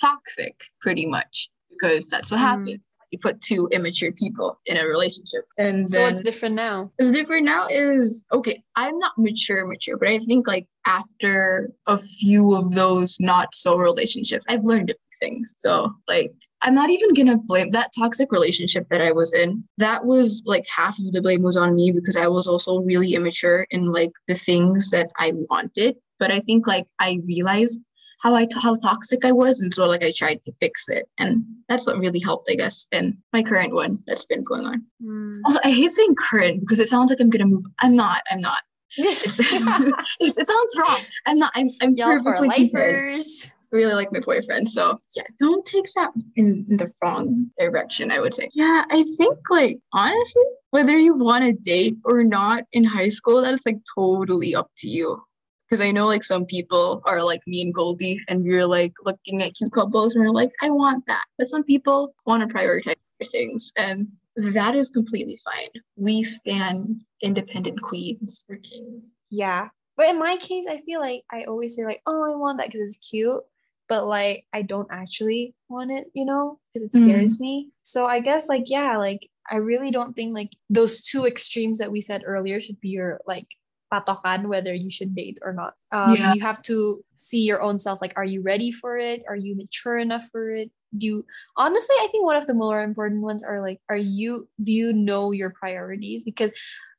toxic, 0.01 0.55
pretty 0.81 1.07
much, 1.07 1.49
because 1.71 2.09
that's 2.09 2.31
what 2.31 2.39
mm. 2.39 2.45
happened 2.45 2.81
you 3.11 3.19
put 3.19 3.41
two 3.41 3.69
immature 3.73 4.13
people 4.13 4.59
in 4.67 4.77
a 4.77 4.87
relationship. 4.87 5.45
And 5.59 5.89
so 5.89 6.03
what's 6.03 6.23
different 6.23 6.55
now? 6.55 6.91
What's 6.97 7.13
different 7.13 7.45
now 7.45 7.67
is 7.69 8.25
okay, 8.33 8.63
I'm 8.75 8.97
not 8.97 9.13
mature, 9.17 9.67
mature, 9.67 9.97
but 9.97 10.09
I 10.09 10.19
think 10.19 10.47
like 10.47 10.67
after 10.87 11.71
a 11.87 11.99
few 11.99 12.55
of 12.55 12.73
those 12.75 13.19
not 13.21 13.55
so 13.55 13.77
relationships, 13.77 14.47
I've 14.49 14.65
learned 14.65 14.91
a 14.91 14.95
few 14.95 15.29
things. 15.29 15.55
So 15.57 15.95
like 16.09 16.33
I'm 16.63 16.75
not 16.75 16.91
even 16.91 17.15
gonna 17.15 17.39
blame 17.39 17.71
that 17.73 17.91
toxic 17.97 18.33
relationship 18.33 18.89
that 18.91 19.01
I 19.01 19.13
was 19.13 19.33
in. 19.33 19.65
That 19.79 20.05
was 20.05 20.43
like 20.45 20.67
half 20.69 20.99
of 20.99 21.13
the 21.13 21.23
blame 21.23 21.43
was 21.43 21.57
on 21.57 21.75
me 21.75 21.93
because 21.93 22.17
I 22.17 22.27
was 22.27 22.47
also 22.47 22.81
really 22.81 23.15
immature 23.15 23.67
in 23.71 23.93
like 23.93 24.13
the 24.27 24.35
things 24.35 24.91
that 24.91 25.11
I 25.19 25.33
wanted. 25.51 25.97
But 26.19 26.33
I 26.33 26.41
think 26.41 26.67
like 26.67 26.87
I 26.99 27.19
realized 27.27 27.81
how 28.19 28.35
I 28.35 28.47
how 28.55 28.75
toxic 28.77 29.25
I 29.25 29.33
was, 29.33 29.61
and 29.61 29.73
so 29.73 29.87
like 29.87 30.03
I 30.03 30.11
tried 30.11 30.43
to 30.45 30.53
fix 30.53 30.89
it, 30.89 31.09
and 31.19 31.45
that's 31.69 31.87
what 31.87 31.99
really 31.99 32.21
helped, 32.21 32.49
I 32.51 32.55
guess, 32.55 32.87
in 32.93 33.17
my 33.33 33.43
current 33.43 33.75
one 33.75 34.03
that's 34.07 34.25
been 34.25 34.45
going 34.45 34.65
on. 34.65 34.83
Mm. 35.03 35.41
Also, 35.45 35.61
I 35.65 35.71
hate 35.71 35.91
saying 35.91 36.15
current 36.17 36.61
because 36.61 36.81
it 36.81 36.89
sounds 36.89 37.11
like 37.11 37.21
I'm 37.21 37.31
gonna 37.31 37.47
move. 37.47 37.63
I'm 37.81 37.95
not. 37.95 38.23
I'm 38.31 38.41
not. 38.41 38.63
it 38.99 40.47
sounds 40.47 40.77
wrong. 40.79 41.01
I'm 41.27 41.39
not. 41.39 41.53
I'm. 41.55 41.71
I'm 41.83 41.95
Y'all 41.95 42.23
perfectly 42.23 42.71
lifers. 42.75 43.53
Really 43.73 43.95
like 43.95 44.13
my 44.13 44.21
boyfriend, 44.21 44.71
so 44.71 44.99
yeah. 45.17 45.25
Don't 45.39 45.67
take 45.67 45.87
that 45.97 46.13
in, 46.37 46.65
in 46.71 46.77
the 46.77 46.91
wrong 47.03 47.51
direction. 47.59 48.11
I 48.11 48.21
would 48.21 48.33
say. 48.33 48.49
Yeah, 48.55 48.85
I 48.91 49.05
think 49.19 49.39
like 49.51 49.79
honestly, 49.93 50.45
whether 50.71 50.97
you 50.97 51.17
want 51.17 51.45
to 51.45 51.53
date 51.53 51.97
or 52.05 52.25
not 52.25 52.63
in 52.73 52.85
high 52.85 53.11
school, 53.11 53.43
that 53.43 53.53
is 53.53 53.67
like 53.67 53.79
totally 53.95 54.55
up 54.55 54.71
to 54.79 54.89
you 54.89 55.21
because 55.69 55.81
I 55.81 55.91
know 55.91 56.07
like 56.07 56.23
some 56.23 56.45
people 56.45 57.03
are 57.07 57.23
like 57.23 57.41
me 57.47 57.63
and 57.63 57.75
Goldie, 57.75 58.21
and 58.29 58.45
we're 58.45 58.67
like 58.67 58.93
looking 59.05 59.43
at 59.43 59.55
cute 59.55 59.73
couples 59.73 60.15
and 60.15 60.25
we're 60.25 60.33
like, 60.33 60.53
I 60.63 60.71
want 60.71 61.07
that. 61.07 61.25
But 61.39 61.49
some 61.49 61.65
people 61.65 62.13
want 62.25 62.49
to 62.49 62.55
prioritize 62.55 62.97
things, 63.31 63.73
and 63.77 64.09
that 64.37 64.75
is 64.75 64.91
completely 64.91 65.39
fine. 65.45 65.83
We 65.97 66.23
stand 66.23 67.03
independent 67.23 67.81
queens 67.81 68.45
or 68.49 68.57
kings. 68.57 69.15
Yeah. 69.31 69.69
But 69.97 70.11
in 70.11 70.19
my 70.19 70.37
case, 70.37 70.67
I 70.69 70.83
feel 70.83 71.01
like 71.01 71.23
I 71.33 71.45
always 71.45 71.75
say 71.75 71.85
like, 71.85 72.03
oh, 72.07 72.31
I 72.31 72.37
want 72.37 72.59
that 72.59 72.67
because 72.67 72.83
it's 72.83 73.09
cute. 73.09 73.43
But 73.89 74.07
like 74.07 74.45
I 74.53 74.63
don't 74.63 74.89
actually 74.91 75.55
want 75.69 75.91
it, 75.93 76.09
you 76.13 76.25
know, 76.25 76.59
because 76.75 76.89
it 76.89 76.93
scares 76.93 77.39
mm. 77.39 77.41
me. 77.41 77.71
So 77.83 78.05
I 78.05 78.21
guess 78.21 78.49
like, 78.49 78.65
yeah, 78.67 78.99
like 78.99 79.29
I 79.51 79.57
really 79.57 79.91
don't 79.91 80.15
think 80.15 80.35
like 80.35 80.51
those 80.69 81.01
two 81.01 81.25
extremes 81.25 81.79
that 81.79 81.93
we 81.93 82.01
said 82.01 82.23
earlier 82.27 82.61
should 82.61 82.81
be 82.81 82.89
your 82.91 83.21
like 83.27 83.47
patokan 83.93 84.47
whether 84.47 84.75
you 84.75 84.91
should 84.91 85.15
date 85.15 85.39
or 85.43 85.53
not. 85.53 85.75
Um, 85.93 86.17
yeah. 86.17 86.35
You 86.35 86.41
have 86.41 86.63
to 86.63 87.05
see 87.15 87.43
your 87.43 87.63
own 87.63 87.79
self. 87.79 88.01
Like, 88.01 88.15
are 88.17 88.25
you 88.25 88.43
ready 88.43 88.73
for 88.73 88.97
it? 88.97 89.25
Are 89.29 89.37
you 89.37 89.57
mature 89.57 89.99
enough 89.99 90.29
for 90.31 90.51
it? 90.51 90.71
Do 90.97 91.07
you 91.07 91.27
honestly? 91.57 91.95
I 92.01 92.09
think 92.11 92.25
one 92.25 92.37
of 92.37 92.47
the 92.47 92.55
more 92.55 92.83
important 92.83 93.23
ones 93.23 93.45
are 93.45 93.61
like, 93.61 93.81
are 93.89 93.97
you? 93.97 94.49
Do 94.63 94.73
you 94.73 94.93
know 94.93 95.33
your 95.33 95.51
priorities? 95.51 96.25
Because, 96.25 96.53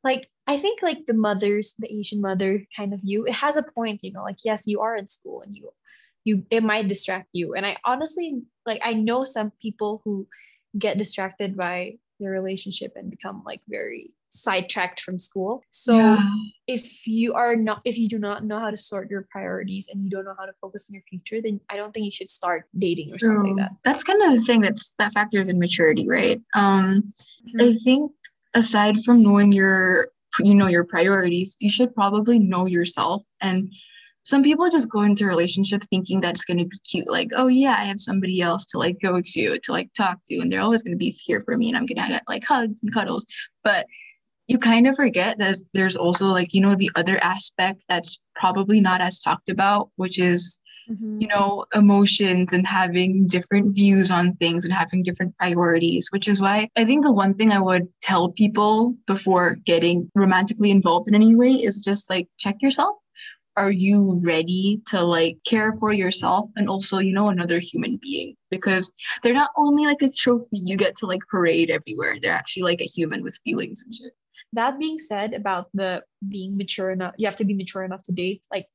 like, 0.04 0.30
I 0.46 0.58
think 0.58 0.82
like 0.82 1.06
the 1.08 1.14
mothers, 1.14 1.76
the 1.80 1.92
Asian 1.92 2.22
mother 2.22 2.64
kind 2.76 2.94
of 2.94 3.00
you, 3.04 3.26
it 3.26 3.34
has 3.34 3.58
a 3.58 3.64
point. 3.64 4.04
You 4.04 4.14
know, 4.14 4.24
like 4.24 4.40
yes, 4.46 4.68
you 4.68 4.82
are 4.82 4.96
in 4.96 5.08
school 5.08 5.42
and 5.42 5.56
you, 5.56 5.72
you 6.24 6.46
it 6.50 6.64
might 6.64 6.88
distract 6.88 7.30
you. 7.34 7.54
And 7.54 7.66
I 7.66 7.78
honestly 7.84 8.42
like 8.66 8.82
I 8.84 8.94
know 8.94 9.24
some 9.24 9.52
people 9.62 10.02
who 10.04 10.28
get 10.78 10.98
distracted 10.98 11.58
by 11.58 11.98
their 12.20 12.32
relationship 12.32 12.94
and 12.96 13.10
become 13.10 13.44
like 13.46 13.62
very 13.68 14.12
sidetracked 14.30 15.02
from 15.02 15.18
school. 15.18 15.64
So 15.70 15.96
Yeah. 15.98 16.20
if 16.68 17.08
you 17.08 17.34
are 17.34 17.56
not 17.56 17.82
if 17.86 17.98
you 17.98 18.08
do 18.08 18.20
not 18.20 18.44
know 18.46 18.60
how 18.60 18.70
to 18.70 18.78
sort 18.78 19.10
your 19.10 19.28
priorities 19.32 19.88
and 19.92 20.04
you 20.04 20.10
don't 20.10 20.26
know 20.26 20.36
how 20.38 20.46
to 20.46 20.54
focus 20.62 20.88
on 20.90 20.94
your 20.94 21.04
future, 21.10 21.42
then 21.42 21.60
I 21.70 21.78
don't 21.78 21.94
think 21.94 22.06
you 22.06 22.12
should 22.12 22.30
start 22.30 22.66
dating 22.78 23.14
or 23.14 23.20
something 23.20 23.56
like 23.56 23.66
that. 23.66 23.76
That's 23.84 24.04
kind 24.04 24.22
of 24.24 24.34
the 24.34 24.42
thing 24.42 24.62
that's 24.62 24.94
that 25.00 25.14
factors 25.14 25.50
in 25.50 25.60
maturity, 25.60 26.08
right? 26.08 26.42
Um, 26.56 27.10
I 27.60 27.74
think 27.84 28.12
aside 28.54 29.04
from 29.04 29.24
knowing 29.24 29.52
your 29.52 30.10
you 30.40 30.54
know 30.54 30.68
your 30.68 30.84
priorities, 30.84 31.56
you 31.60 31.70
should 31.70 31.96
probably 31.96 32.38
know 32.38 32.66
yourself. 32.66 33.24
And 33.42 33.72
some 34.24 34.44
people 34.44 34.70
just 34.70 34.90
go 34.90 35.04
into 35.04 35.24
a 35.24 35.28
relationship 35.28 35.84
thinking 35.90 36.20
that 36.20 36.32
it's 36.32 36.44
going 36.44 36.58
to 36.58 36.66
be 36.66 36.78
cute, 36.80 37.10
like, 37.10 37.30
oh 37.34 37.48
yeah, 37.48 37.78
I 37.80 37.86
have 37.86 38.02
somebody 38.02 38.42
else 38.42 38.66
to 38.68 38.78
like 38.78 38.98
go 39.02 39.22
to 39.22 39.58
to 39.60 39.72
like 39.72 39.90
talk 39.94 40.20
to, 40.28 40.40
and 40.40 40.52
they're 40.52 40.60
always 40.62 40.84
going 40.84 40.92
to 40.92 40.98
be 40.98 41.12
here 41.12 41.40
for 41.42 41.56
me, 41.58 41.70
and 41.70 41.78
I'm 41.78 41.86
gonna 41.86 42.10
get 42.10 42.24
like 42.28 42.44
hugs 42.44 42.84
and 42.84 42.94
cuddles. 42.94 43.26
But 43.64 43.88
you 44.48 44.58
kind 44.58 44.88
of 44.88 44.96
forget 44.96 45.38
that 45.38 45.58
there's 45.74 45.96
also 45.98 46.26
like 46.28 46.54
you 46.54 46.62
know 46.62 46.76
the 46.76 46.92
other 46.96 47.22
aspect 47.24 47.84
that's 47.90 48.18
probably 48.36 48.80
not 48.80 49.02
as 49.02 49.20
talked 49.20 49.50
about, 49.50 49.90
which 49.96 50.20
is 50.20 50.60
Mhm. 50.90 51.20
you 51.22 51.28
know, 51.28 51.66
emotions 51.74 52.54
and 52.54 52.66
having 52.66 53.28
different 53.28 53.76
views 53.76 54.10
on 54.10 54.36
things 54.38 54.64
and 54.64 54.74
having 54.74 55.04
different 55.04 55.36
priorities, 55.38 56.08
which 56.12 56.30
is 56.30 56.42
why 56.42 56.70
I 56.78 56.86
think 56.86 57.04
the 57.04 57.12
one 57.12 57.34
thing 57.34 57.52
I 57.52 57.60
would 57.60 57.90
tell 58.02 58.32
people 58.32 58.94
before 59.06 59.56
getting 59.66 60.10
romantically 60.16 60.72
involved 60.72 61.10
in 61.10 61.16
any 61.16 61.36
way 61.36 61.52
is 61.52 61.84
just 61.84 62.10
like 62.10 62.30
check 62.38 62.62
yourself. 62.62 62.96
Are 63.58 63.72
you 63.72 64.22
ready 64.24 64.80
to 64.88 65.02
like 65.04 65.36
care 65.46 65.74
for 65.74 65.92
yourself 65.92 66.50
and 66.56 66.70
also, 66.70 67.00
you 67.00 67.12
know, 67.12 67.28
another 67.28 67.60
human 67.60 67.98
being? 68.02 68.36
Because 68.50 68.90
they're 69.24 69.34
not 69.34 69.52
only 69.58 69.86
like 69.88 70.02
a 70.02 70.10
trophy 70.10 70.48
you 70.70 70.78
get 70.78 70.96
to 70.98 71.06
like 71.06 71.22
parade 71.30 71.70
everywhere, 71.70 72.16
they're 72.22 72.32
actually 72.32 72.64
like 72.64 72.80
a 72.80 72.86
human 72.86 73.24
with 73.24 73.38
feelings 73.44 73.84
and 73.84 73.94
shit. 73.94 74.14
That 74.54 74.80
being 74.80 75.00
said 75.00 75.34
about 75.34 75.68
the 75.74 76.04
being 76.28 76.58
mature 76.58 76.92
enough 76.92 77.14
you 77.18 77.28
have 77.28 77.36
to 77.36 77.46
be 77.46 77.54
mature 77.54 77.84
enough 77.84 78.04
to 78.04 78.12
date 78.12 78.46
like 78.52 78.68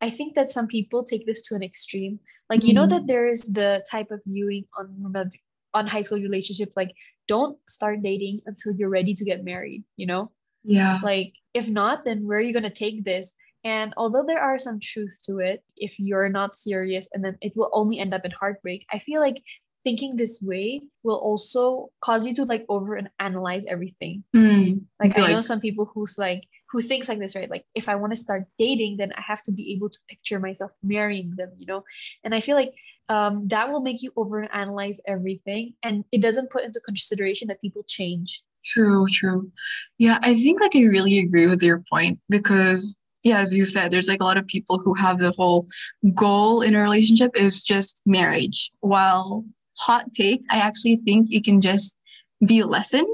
i 0.00 0.10
think 0.10 0.34
that 0.34 0.48
some 0.50 0.66
people 0.66 1.02
take 1.02 1.26
this 1.26 1.40
to 1.42 1.54
an 1.54 1.62
extreme 1.62 2.18
like 2.50 2.62
you 2.62 2.74
know 2.74 2.86
Mhm. 2.86 2.90
that 2.90 3.06
there's 3.06 3.42
the 3.42 3.84
type 3.90 4.10
of 4.10 4.20
viewing 4.26 4.64
on 4.78 4.94
romantic 5.00 5.40
on 5.72 5.86
high 5.86 6.02
school 6.02 6.20
relationships 6.20 6.76
like 6.76 6.92
don't 7.26 7.58
start 7.68 8.02
dating 8.02 8.40
until 8.46 8.72
you're 8.74 8.90
ready 8.90 9.14
to 9.14 9.24
get 9.24 9.44
married 9.44 9.82
you 9.96 10.06
know 10.06 10.30
Yeah. 10.62 11.00
like 11.02 11.32
if 11.54 11.68
not 11.68 12.04
then 12.04 12.26
where 12.26 12.38
are 12.38 12.42
you 12.42 12.52
going 12.52 12.70
to 12.70 12.70
take 12.84 13.04
this 13.04 13.34
and 13.64 13.94
although 13.96 14.24
there 14.26 14.40
are 14.40 14.58
some 14.58 14.78
truth 14.78 15.16
to 15.24 15.38
it 15.38 15.64
if 15.76 15.98
you're 15.98 16.28
not 16.28 16.54
serious 16.54 17.08
and 17.12 17.24
then 17.24 17.36
it 17.40 17.52
will 17.56 17.70
only 17.72 17.98
end 17.98 18.12
up 18.14 18.24
in 18.24 18.30
heartbreak 18.30 18.84
i 18.92 18.98
feel 18.98 19.20
like 19.20 19.42
thinking 19.84 20.16
this 20.16 20.42
way 20.42 20.80
will 21.02 21.18
also 21.18 21.90
cause 22.00 22.26
you 22.26 22.34
to 22.34 22.44
like 22.44 22.64
over 22.68 22.94
and 22.96 23.08
analyze 23.20 23.64
everything 23.66 24.24
Mm. 24.34 24.82
like 24.98 25.14
Be 25.14 25.22
I 25.22 25.32
know 25.32 25.40
some 25.42 25.60
people 25.60 25.90
who's 25.94 26.18
like 26.18 26.42
who 26.70 26.80
thinks 26.80 27.08
like 27.08 27.20
this, 27.20 27.36
right? 27.36 27.48
Like 27.48 27.64
if 27.76 27.88
I 27.88 27.94
want 27.94 28.12
to 28.14 28.18
start 28.18 28.46
dating, 28.58 28.96
then 28.96 29.12
I 29.16 29.20
have 29.20 29.44
to 29.44 29.52
be 29.52 29.72
able 29.74 29.90
to 29.90 29.98
picture 30.08 30.40
myself 30.40 30.72
marrying 30.82 31.32
them, 31.36 31.50
you 31.56 31.66
know? 31.66 31.84
And 32.24 32.34
I 32.34 32.40
feel 32.40 32.56
like 32.56 32.72
um 33.08 33.46
that 33.48 33.70
will 33.70 33.80
make 33.80 34.02
you 34.02 34.10
overanalyze 34.16 34.98
everything 35.06 35.74
and 35.84 36.04
it 36.10 36.20
doesn't 36.20 36.50
put 36.50 36.64
into 36.64 36.80
consideration 36.80 37.46
that 37.48 37.60
people 37.60 37.84
change. 37.86 38.42
True, 38.64 39.06
true. 39.08 39.46
Yeah, 39.98 40.18
I 40.22 40.34
think 40.34 40.60
like 40.60 40.74
I 40.74 40.82
really 40.84 41.18
agree 41.18 41.46
with 41.46 41.62
your 41.62 41.84
point 41.92 42.18
because 42.28 42.96
yeah, 43.22 43.40
as 43.40 43.54
you 43.54 43.64
said, 43.64 43.90
there's 43.90 44.08
like 44.08 44.20
a 44.20 44.24
lot 44.24 44.36
of 44.36 44.46
people 44.46 44.78
who 44.78 44.94
have 44.94 45.18
the 45.18 45.32
whole 45.36 45.66
goal 46.14 46.60
in 46.60 46.74
a 46.74 46.82
relationship 46.82 47.30
is 47.34 47.64
just 47.64 48.02
marriage. 48.04 48.70
While 48.80 49.44
hot 49.78 50.12
take, 50.12 50.42
I 50.50 50.58
actually 50.58 50.96
think 50.96 51.28
it 51.30 51.44
can 51.44 51.60
just 51.60 51.98
be 52.46 52.60
a 52.60 52.66
lesson. 52.66 53.04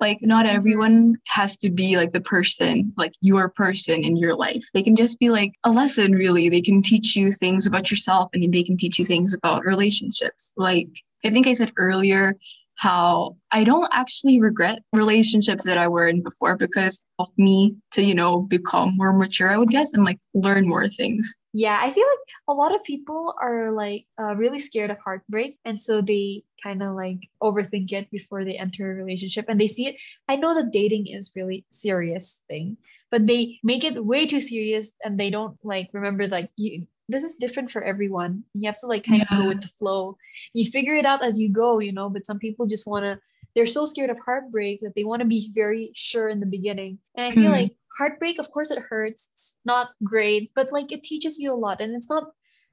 Like 0.00 0.18
not 0.22 0.46
Mhm. 0.46 0.54
everyone 0.54 1.16
has 1.28 1.56
to 1.58 1.70
be 1.70 1.96
like 1.96 2.10
the 2.10 2.20
person, 2.20 2.92
like 2.96 3.12
your 3.20 3.48
person 3.48 4.02
in 4.02 4.16
your 4.16 4.34
life. 4.34 4.64
They 4.74 4.82
can 4.82 4.96
just 4.96 5.18
be 5.18 5.30
like 5.30 5.52
a 5.64 5.70
lesson 5.70 6.12
really. 6.12 6.48
They 6.48 6.60
can 6.62 6.82
teach 6.82 7.14
you 7.14 7.32
things 7.32 7.66
about 7.66 7.90
yourself 7.90 8.30
and 8.32 8.52
they 8.52 8.62
can 8.62 8.76
teach 8.76 8.98
you 8.98 9.04
things 9.04 9.32
about 9.34 9.64
relationships. 9.64 10.52
Like 10.56 10.88
I 11.24 11.30
think 11.30 11.46
I 11.46 11.54
said 11.54 11.72
earlier, 11.76 12.34
how 12.76 13.36
I 13.50 13.64
don't 13.64 13.88
actually 13.92 14.40
regret 14.40 14.82
relationships 14.92 15.64
that 15.64 15.78
I 15.78 15.88
were 15.88 16.08
in 16.08 16.22
before 16.22 16.56
because 16.56 17.00
of 17.18 17.28
me 17.38 17.74
to, 17.92 18.02
you 18.02 18.14
know, 18.14 18.42
become 18.42 18.96
more 18.96 19.12
mature, 19.12 19.50
I 19.50 19.56
would 19.56 19.70
guess, 19.70 19.92
and 19.94 20.04
like 20.04 20.18
learn 20.34 20.68
more 20.68 20.86
things. 20.88 21.34
Yeah, 21.54 21.78
I 21.80 21.90
feel 21.90 22.04
like 22.04 22.34
a 22.48 22.52
lot 22.52 22.74
of 22.74 22.84
people 22.84 23.34
are 23.40 23.72
like 23.72 24.06
uh, 24.20 24.34
really 24.36 24.58
scared 24.58 24.90
of 24.90 24.98
heartbreak 24.98 25.58
and 25.64 25.80
so 25.80 26.02
they 26.02 26.44
kind 26.62 26.82
of 26.82 26.94
like 26.94 27.18
overthink 27.42 27.92
it 27.92 28.10
before 28.10 28.44
they 28.44 28.58
enter 28.58 28.90
a 28.90 28.94
relationship 28.94 29.46
and 29.48 29.60
they 29.60 29.66
see 29.66 29.86
it. 29.86 29.96
I 30.28 30.36
know 30.36 30.54
that 30.54 30.70
dating 30.70 31.06
is 31.06 31.32
really 31.34 31.64
serious 31.70 32.44
thing, 32.48 32.76
but 33.10 33.26
they 33.26 33.58
make 33.62 33.84
it 33.84 34.04
way 34.04 34.26
too 34.26 34.42
serious 34.42 34.92
and 35.02 35.18
they 35.18 35.30
don't 35.30 35.56
like 35.64 35.88
remember 35.92 36.28
like 36.28 36.50
you 36.56 36.86
this 37.08 37.22
is 37.22 37.36
different 37.36 37.70
for 37.70 37.82
everyone. 37.82 38.44
You 38.54 38.66
have 38.66 38.80
to 38.80 38.86
like 38.86 39.04
kind 39.04 39.22
of 39.22 39.28
go 39.36 39.48
with 39.48 39.60
the 39.60 39.70
flow. 39.78 40.16
You 40.52 40.70
figure 40.70 40.94
it 40.94 41.06
out 41.06 41.22
as 41.22 41.38
you 41.38 41.52
go, 41.52 41.78
you 41.78 41.92
know, 41.92 42.08
but 42.08 42.26
some 42.26 42.38
people 42.38 42.66
just 42.66 42.86
want 42.86 43.04
to 43.04 43.18
they're 43.54 43.66
so 43.66 43.86
scared 43.86 44.10
of 44.10 44.18
heartbreak 44.20 44.80
that 44.82 44.94
they 44.94 45.04
want 45.04 45.20
to 45.22 45.26
be 45.26 45.50
very 45.54 45.90
sure 45.94 46.28
in 46.28 46.40
the 46.40 46.46
beginning. 46.46 46.98
And 47.16 47.26
I 47.26 47.30
feel 47.32 47.50
Mhm. 47.50 47.62
like 47.62 47.76
heartbreak, 47.96 48.38
of 48.38 48.50
course, 48.50 48.70
it 48.70 48.78
hurts. 48.78 49.30
It's 49.32 49.56
not 49.64 49.88
great, 50.04 50.52
but 50.54 50.72
like 50.72 50.92
it 50.92 51.02
teaches 51.02 51.38
you 51.38 51.52
a 51.52 51.56
lot. 51.56 51.80
And 51.80 51.94
it's 51.96 52.10
not 52.10 52.24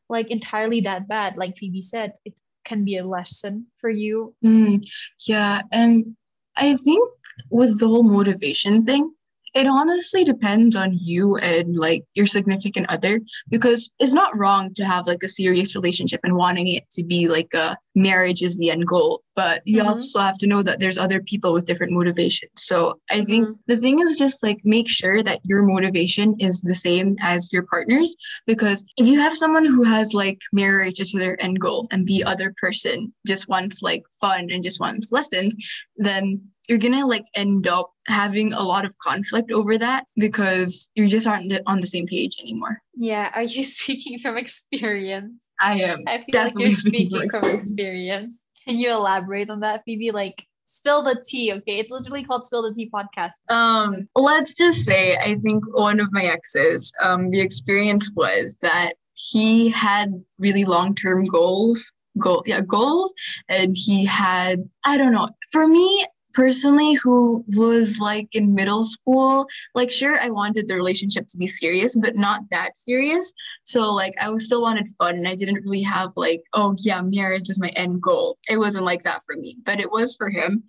like 0.09 0.29
entirely 0.29 0.81
that 0.81 1.07
bad. 1.07 1.37
Like 1.37 1.55
Phoebe 1.57 1.79
said, 1.79 2.15
it 2.25 2.33
can 2.65 2.83
be 2.83 2.97
a 2.97 3.05
lesson 3.05 3.67
for 3.79 3.89
you. 3.89 4.35
Mm, 4.43 4.85
yeah, 5.25 5.61
and 5.71 6.17
I 6.57 6.75
think 6.75 7.09
with 7.49 7.79
the 7.79 7.87
whole 7.87 8.03
motivation 8.03 8.83
thing, 8.83 9.13
it 9.53 9.67
honestly 9.67 10.23
depends 10.23 10.75
on 10.75 10.97
you 10.99 11.37
and 11.37 11.77
like 11.77 12.03
your 12.15 12.25
significant 12.25 12.87
other 12.89 13.19
because 13.49 13.89
it's 13.99 14.13
not 14.13 14.35
wrong 14.37 14.73
to 14.73 14.83
have 14.85 15.05
like 15.05 15.21
a 15.23 15.27
serious 15.27 15.75
relationship 15.75 16.19
and 16.23 16.35
wanting 16.35 16.67
it 16.67 16.83
to 16.91 17.03
be 17.03 17.27
like 17.27 17.53
a 17.53 17.77
marriage 17.95 18.41
is 18.41 18.57
the 18.57 18.71
end 18.71 18.87
goal, 18.87 19.21
but 19.35 19.61
you 19.65 19.81
Mhm. 19.81 19.87
also 19.87 20.19
have 20.19 20.37
to 20.39 20.47
know 20.47 20.63
that 20.63 20.79
there's 20.79 20.97
other 20.97 21.21
people 21.21 21.53
with 21.53 21.65
different 21.65 21.93
motivations. 21.93 22.51
So 22.57 22.99
I 23.09 23.23
think 23.23 23.47
Mhm. 23.47 23.55
the 23.67 23.77
thing 23.77 23.99
is 23.99 24.15
just 24.15 24.41
like 24.41 24.59
make 24.63 24.89
sure 24.89 25.21
that 25.23 25.39
your 25.43 25.61
motivation 25.63 26.35
is 26.39 26.61
the 26.61 26.75
same 26.75 27.15
as 27.19 27.51
your 27.53 27.63
partner's 27.63 28.15
because 28.47 28.83
if 28.97 29.07
you 29.07 29.19
have 29.19 29.37
someone 29.37 29.65
who 29.65 29.83
has 29.83 30.13
like 30.13 30.39
marriage 30.51 30.99
as 30.99 31.11
their 31.11 31.41
end 31.43 31.59
goal 31.59 31.87
and 31.91 32.07
the 32.07 32.23
other 32.23 32.53
person 32.59 33.13
just 33.27 33.47
wants 33.47 33.81
like 33.81 34.03
fun 34.19 34.49
and 34.51 34.63
just 34.63 34.79
wants 34.79 35.11
lessons 35.11 35.55
then 35.97 36.41
you're 36.67 36.79
gonna 36.79 37.05
like 37.05 37.25
end 37.35 37.67
up 37.67 37.91
having 38.07 38.53
a 38.53 38.61
lot 38.61 38.85
of 38.85 38.97
conflict 38.99 39.51
over 39.51 39.77
that 39.77 40.05
because 40.15 40.89
you 40.95 41.07
just 41.07 41.27
aren't 41.27 41.53
on 41.67 41.79
the 41.79 41.87
same 41.87 42.05
page 42.07 42.37
anymore 42.41 42.77
Yeah. 42.95 43.31
Are 43.33 43.43
you 43.43 43.63
speaking 43.77 44.19
from 44.19 44.37
experience? 44.37 45.51
i 45.59 45.79
am 45.79 46.03
I 46.07 46.23
feel 46.23 46.43
like 46.43 46.53
you're 46.57 46.71
speaking 46.71 47.09
speaking 47.09 47.29
from 47.29 47.41
from 47.43 47.55
experience. 47.55 48.47
Can 48.67 48.77
you 48.77 48.91
elaborate 48.91 49.49
on 49.49 49.59
that, 49.59 49.81
Phoebe? 49.85 50.11
Like, 50.11 50.45
spill 50.65 51.03
the 51.03 51.21
tea, 51.27 51.51
okay? 51.51 51.79
It's 51.79 51.91
literally 51.91 52.23
called 52.23 52.45
Spill 52.45 52.63
the 52.63 52.73
Tea 52.73 52.89
podcast. 52.89 53.33
Um, 53.49 54.07
let's 54.15 54.55
just 54.55 54.85
say 54.85 55.17
I 55.17 55.35
think 55.43 55.63
one 55.77 55.99
of 55.99 56.07
my 56.11 56.23
exes, 56.23 56.91
um, 57.01 57.29
the 57.29 57.41
experience 57.41 58.09
was 58.15 58.57
that 58.61 58.93
he 59.13 59.69
had 59.69 60.13
really 60.39 60.63
long-term 60.65 61.25
goals, 61.25 61.91
goal, 62.17 62.43
yeah, 62.45 62.61
goals, 62.61 63.13
and 63.49 63.75
he 63.77 64.05
had, 64.05 64.63
I 64.85 64.97
don't 64.97 65.11
know, 65.11 65.29
for 65.51 65.67
me 65.67 66.05
personally, 66.33 66.93
who 66.93 67.43
was 67.55 67.99
like 67.99 68.27
in 68.33 68.53
middle 68.53 68.83
school, 68.83 69.47
like 69.75 69.91
sure, 69.91 70.19
I 70.19 70.29
wanted 70.29 70.67
the 70.67 70.75
relationship 70.75 71.27
to 71.29 71.37
be 71.37 71.47
serious, 71.47 71.95
but 71.95 72.15
not 72.15 72.41
that 72.51 72.75
serious. 72.75 73.33
So 73.63 73.91
like 73.91 74.13
I 74.19 74.29
was 74.29 74.45
still 74.45 74.61
wanted 74.61 74.87
fun, 74.97 75.15
and 75.15 75.27
I 75.27 75.35
didn't 75.35 75.63
really 75.63 75.83
have 75.83 76.11
like, 76.15 76.41
oh 76.53 76.75
yeah, 76.79 77.01
marriage 77.03 77.49
is 77.49 77.59
my 77.59 77.69
end 77.69 78.01
goal. 78.01 78.37
It 78.49 78.57
wasn't 78.57 78.85
like 78.85 79.03
that 79.03 79.21
for 79.25 79.35
me, 79.35 79.57
but 79.65 79.79
it 79.79 79.91
was 79.91 80.15
for 80.15 80.29
him. 80.29 80.63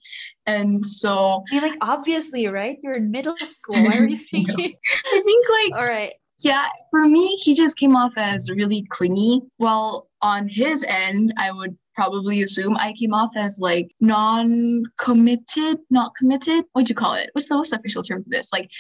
And 0.47 0.85
so 0.85 1.43
I 1.51 1.55
mean, 1.55 1.63
like, 1.63 1.79
obviously, 1.81 2.47
right? 2.49 2.79
You're 2.83 2.93
in 2.93 3.11
middle 3.11 3.37
school. 3.39 3.83
Why 3.83 3.99
are 3.99 4.09
you 4.09 4.17
I 4.35 4.45
thinking? 4.45 4.75
I 5.07 5.23
think 5.25 5.47
like 5.49 5.81
All 5.81 5.89
right. 5.89 6.13
Yeah, 6.41 6.69
for 6.91 7.07
me, 7.07 7.37
he 7.37 7.55
just 7.55 7.79
came 7.79 7.95
off 7.97 8.15
as 8.17 8.51
really 8.51 8.85
clingy. 8.91 9.41
While 9.57 10.09
on 10.21 10.49
his 10.49 10.85
end, 10.87 11.33
I 11.39 11.53
would 11.53 11.77
probably 11.95 12.43
assume 12.43 12.77
I 12.77 12.93
came 12.99 13.15
off 13.15 13.37
as 13.37 13.59
like 13.61 13.91
non-committed, 14.01 15.79
not 15.91 16.13
committed. 16.19 16.65
What'd 16.73 16.89
you 16.89 16.95
call 16.95 17.15
it? 17.15 17.31
What's 17.33 17.49
the, 17.49 17.57
what's 17.57 17.71
the 17.71 17.77
official 17.77 18.03
term 18.03 18.23
for 18.23 18.29
this? 18.31 18.53
Like, 18.53 18.71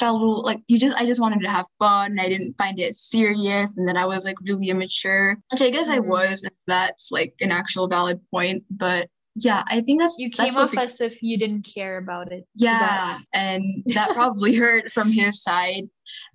terlalu- 0.00 0.42
like 0.44 0.60
you 0.66 0.78
just, 0.78 0.96
I 0.96 1.06
just 1.06 1.20
wanted 1.20 1.40
to 1.42 1.50
have 1.50 1.66
fun. 1.78 2.18
I 2.18 2.28
didn't 2.28 2.56
find 2.58 2.78
it 2.80 2.94
serious, 2.94 3.76
and 3.76 3.86
then 3.88 3.96
I 3.96 4.06
was 4.06 4.24
like 4.24 4.36
really 4.42 4.68
immature, 4.68 5.36
which 5.52 5.62
I 5.62 5.70
guess 5.70 5.88
I 5.90 5.98
Mhm. 5.98 6.06
was. 6.06 6.42
And 6.42 6.52
that's 6.66 7.10
like 7.12 7.34
an 7.40 7.52
actual 7.52 7.88
valid 7.88 8.20
point. 8.30 8.64
But 8.70 9.08
yeah, 9.36 9.64
I 9.66 9.80
think 9.80 10.00
that's 10.00 10.16
You 10.18 10.30
came 10.30 10.54
what 10.54 10.64
off 10.64 10.78
as 10.78 11.00
if 11.00 11.20
you 11.20 11.36
didn't 11.36 11.62
care 11.74 11.98
about 11.98 12.30
it. 12.32 12.44
Is 12.56 12.62
that- 12.62 13.20
yeah, 13.34 13.40
and 13.40 13.82
that 13.88 14.10
probably 14.14 14.54
hurt 14.56 14.92
from 14.92 15.10
his 15.10 15.42
side. 15.42 15.88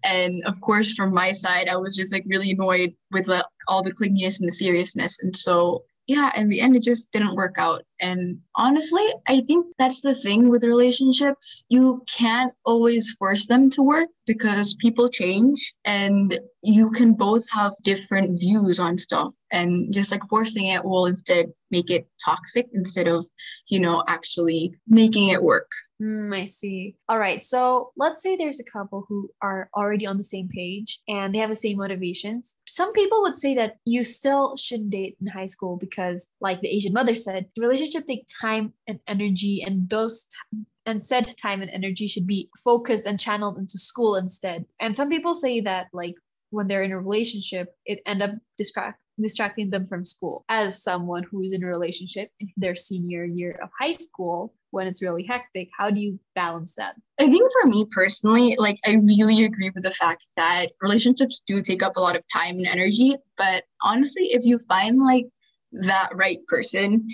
And 0.04 0.34
of 0.46 0.60
course, 0.62 0.94
from 0.96 1.14
my 1.14 1.32
side, 1.32 1.68
I 1.70 1.78
was 1.78 1.96
just 1.96 2.12
like 2.12 2.24
really 2.28 2.52
annoyed 2.52 2.94
with 3.12 3.28
like, 3.28 3.46
all 3.68 3.82
the 3.84 3.94
clinginess 3.94 4.40
and 4.40 4.48
the 4.50 4.52
seriousness. 4.52 5.20
And 5.22 5.36
so, 5.36 5.84
yeah, 6.10 6.32
in 6.36 6.50
the 6.50 6.60
end, 6.60 6.76
it 6.76 6.82
just 6.82 7.12
didn't 7.12 7.36
work 7.36 7.60
out. 7.60 7.84
And 8.02 8.40
honestly, 8.56 9.06
I 9.28 9.42
think 9.42 9.68
that's 9.78 10.02
the 10.02 10.16
thing 10.16 10.50
with 10.50 10.64
relationships. 10.64 11.66
You 11.70 12.04
can't 12.08 12.52
always 12.66 13.12
force 13.20 13.48
them 13.48 13.70
to 13.70 13.84
work 13.84 14.10
because 14.26 14.74
people 14.74 15.08
change 15.08 15.72
and 15.86 16.40
you 16.64 16.90
can 16.90 17.14
both 17.14 17.48
have 17.52 17.74
different 17.84 18.40
views 18.40 18.80
on 18.80 18.98
stuff. 18.98 19.36
And 19.52 19.94
just 19.94 20.12
like 20.12 20.28
forcing 20.32 20.66
it 20.66 20.84
will 20.84 21.06
instead 21.06 21.46
make 21.70 21.92
it 21.92 22.08
toxic 22.26 22.66
instead 22.74 23.08
of, 23.08 23.24
you 23.68 23.80
know, 23.80 24.04
actually 24.08 24.74
making 24.88 25.28
it 25.28 25.44
work. 25.44 25.70
Mm, 26.02 26.34
I 26.34 26.46
see. 26.46 26.96
All 27.10 27.20
right. 27.20 27.44
So 27.44 27.92
let's 27.98 28.22
say 28.22 28.38
there's 28.38 28.60
a 28.60 28.64
couple 28.64 29.06
who 29.10 29.30
are 29.42 29.70
already 29.76 30.08
on 30.08 30.18
the 30.18 30.24
same 30.24 30.48
page 30.48 31.02
and 31.10 31.34
they 31.36 31.40
have 31.40 31.50
the 31.50 31.58
same 31.58 31.78
motivations. 31.78 32.56
Some 32.66 32.94
people 32.94 33.22
would 33.22 33.38
say 33.38 33.54
that 33.56 33.78
you 33.84 34.06
still 34.06 34.56
shouldn't 34.56 34.92
date 34.92 35.18
in 35.20 35.28
high 35.28 35.46
school 35.46 35.76
because, 35.76 36.30
like 36.40 36.62
the 36.62 36.70
Asian 36.70 36.94
mother 36.94 37.16
said, 37.16 37.48
relationship 37.58 38.06
take 38.06 38.26
time 38.42 38.74
and 38.88 39.00
energy, 39.08 39.62
and 39.66 39.90
those 39.90 40.24
t- 40.24 40.60
and 40.86 41.04
said 41.04 41.36
time 41.38 41.62
and 41.62 41.70
energy 41.72 42.08
should 42.08 42.26
be 42.26 42.50
focused 42.64 43.06
and 43.06 43.20
channeled 43.20 43.58
into 43.58 43.78
school 43.78 44.16
instead. 44.16 44.66
And 44.80 44.96
some 44.96 45.10
people 45.10 45.34
say 45.34 45.60
that 45.62 45.88
like 45.92 46.16
when 46.52 46.68
they're 46.68 46.84
in 46.84 46.94
a 46.94 47.00
relationship, 47.00 47.76
it 47.86 48.02
end 48.06 48.24
up 48.24 48.32
distract 48.58 49.00
distracting 49.22 49.70
them 49.70 49.86
from 49.86 50.06
school. 50.06 50.46
As 50.48 50.82
someone 50.82 51.24
who 51.24 51.42
is 51.42 51.52
in 51.52 51.62
a 51.62 51.68
relationship 51.68 52.32
in 52.40 52.50
their 52.56 52.76
senior 52.76 53.26
year 53.26 53.60
of 53.62 53.70
high 53.78 53.92
school, 53.92 54.54
when 54.72 54.88
it's 54.88 55.02
really 55.02 55.24
hectic, 55.24 55.70
how 55.78 55.90
do 55.90 56.00
you 56.00 56.20
balance 56.36 56.76
that? 56.76 56.96
I 57.20 57.28
think 57.28 57.50
for 57.62 57.70
me 57.70 57.86
personally, 57.92 58.56
like 58.58 58.80
I 58.86 58.94
really 58.94 59.44
agree 59.44 59.72
with 59.74 59.84
the 59.84 59.92
fact 59.92 60.26
that 60.38 60.72
relationships 60.82 61.42
do 61.46 61.62
take 61.62 61.84
up 61.84 61.98
a 61.98 62.02
lot 62.02 62.16
of 62.16 62.24
time 62.32 62.56
and 62.56 62.68
energy. 62.68 63.16
But 63.38 63.64
honestly, 63.84 64.32
if 64.32 64.46
you 64.46 64.60
find 64.60 65.02
like 65.02 65.26
that 65.72 66.10
right 66.14 66.40
person, 66.48 67.08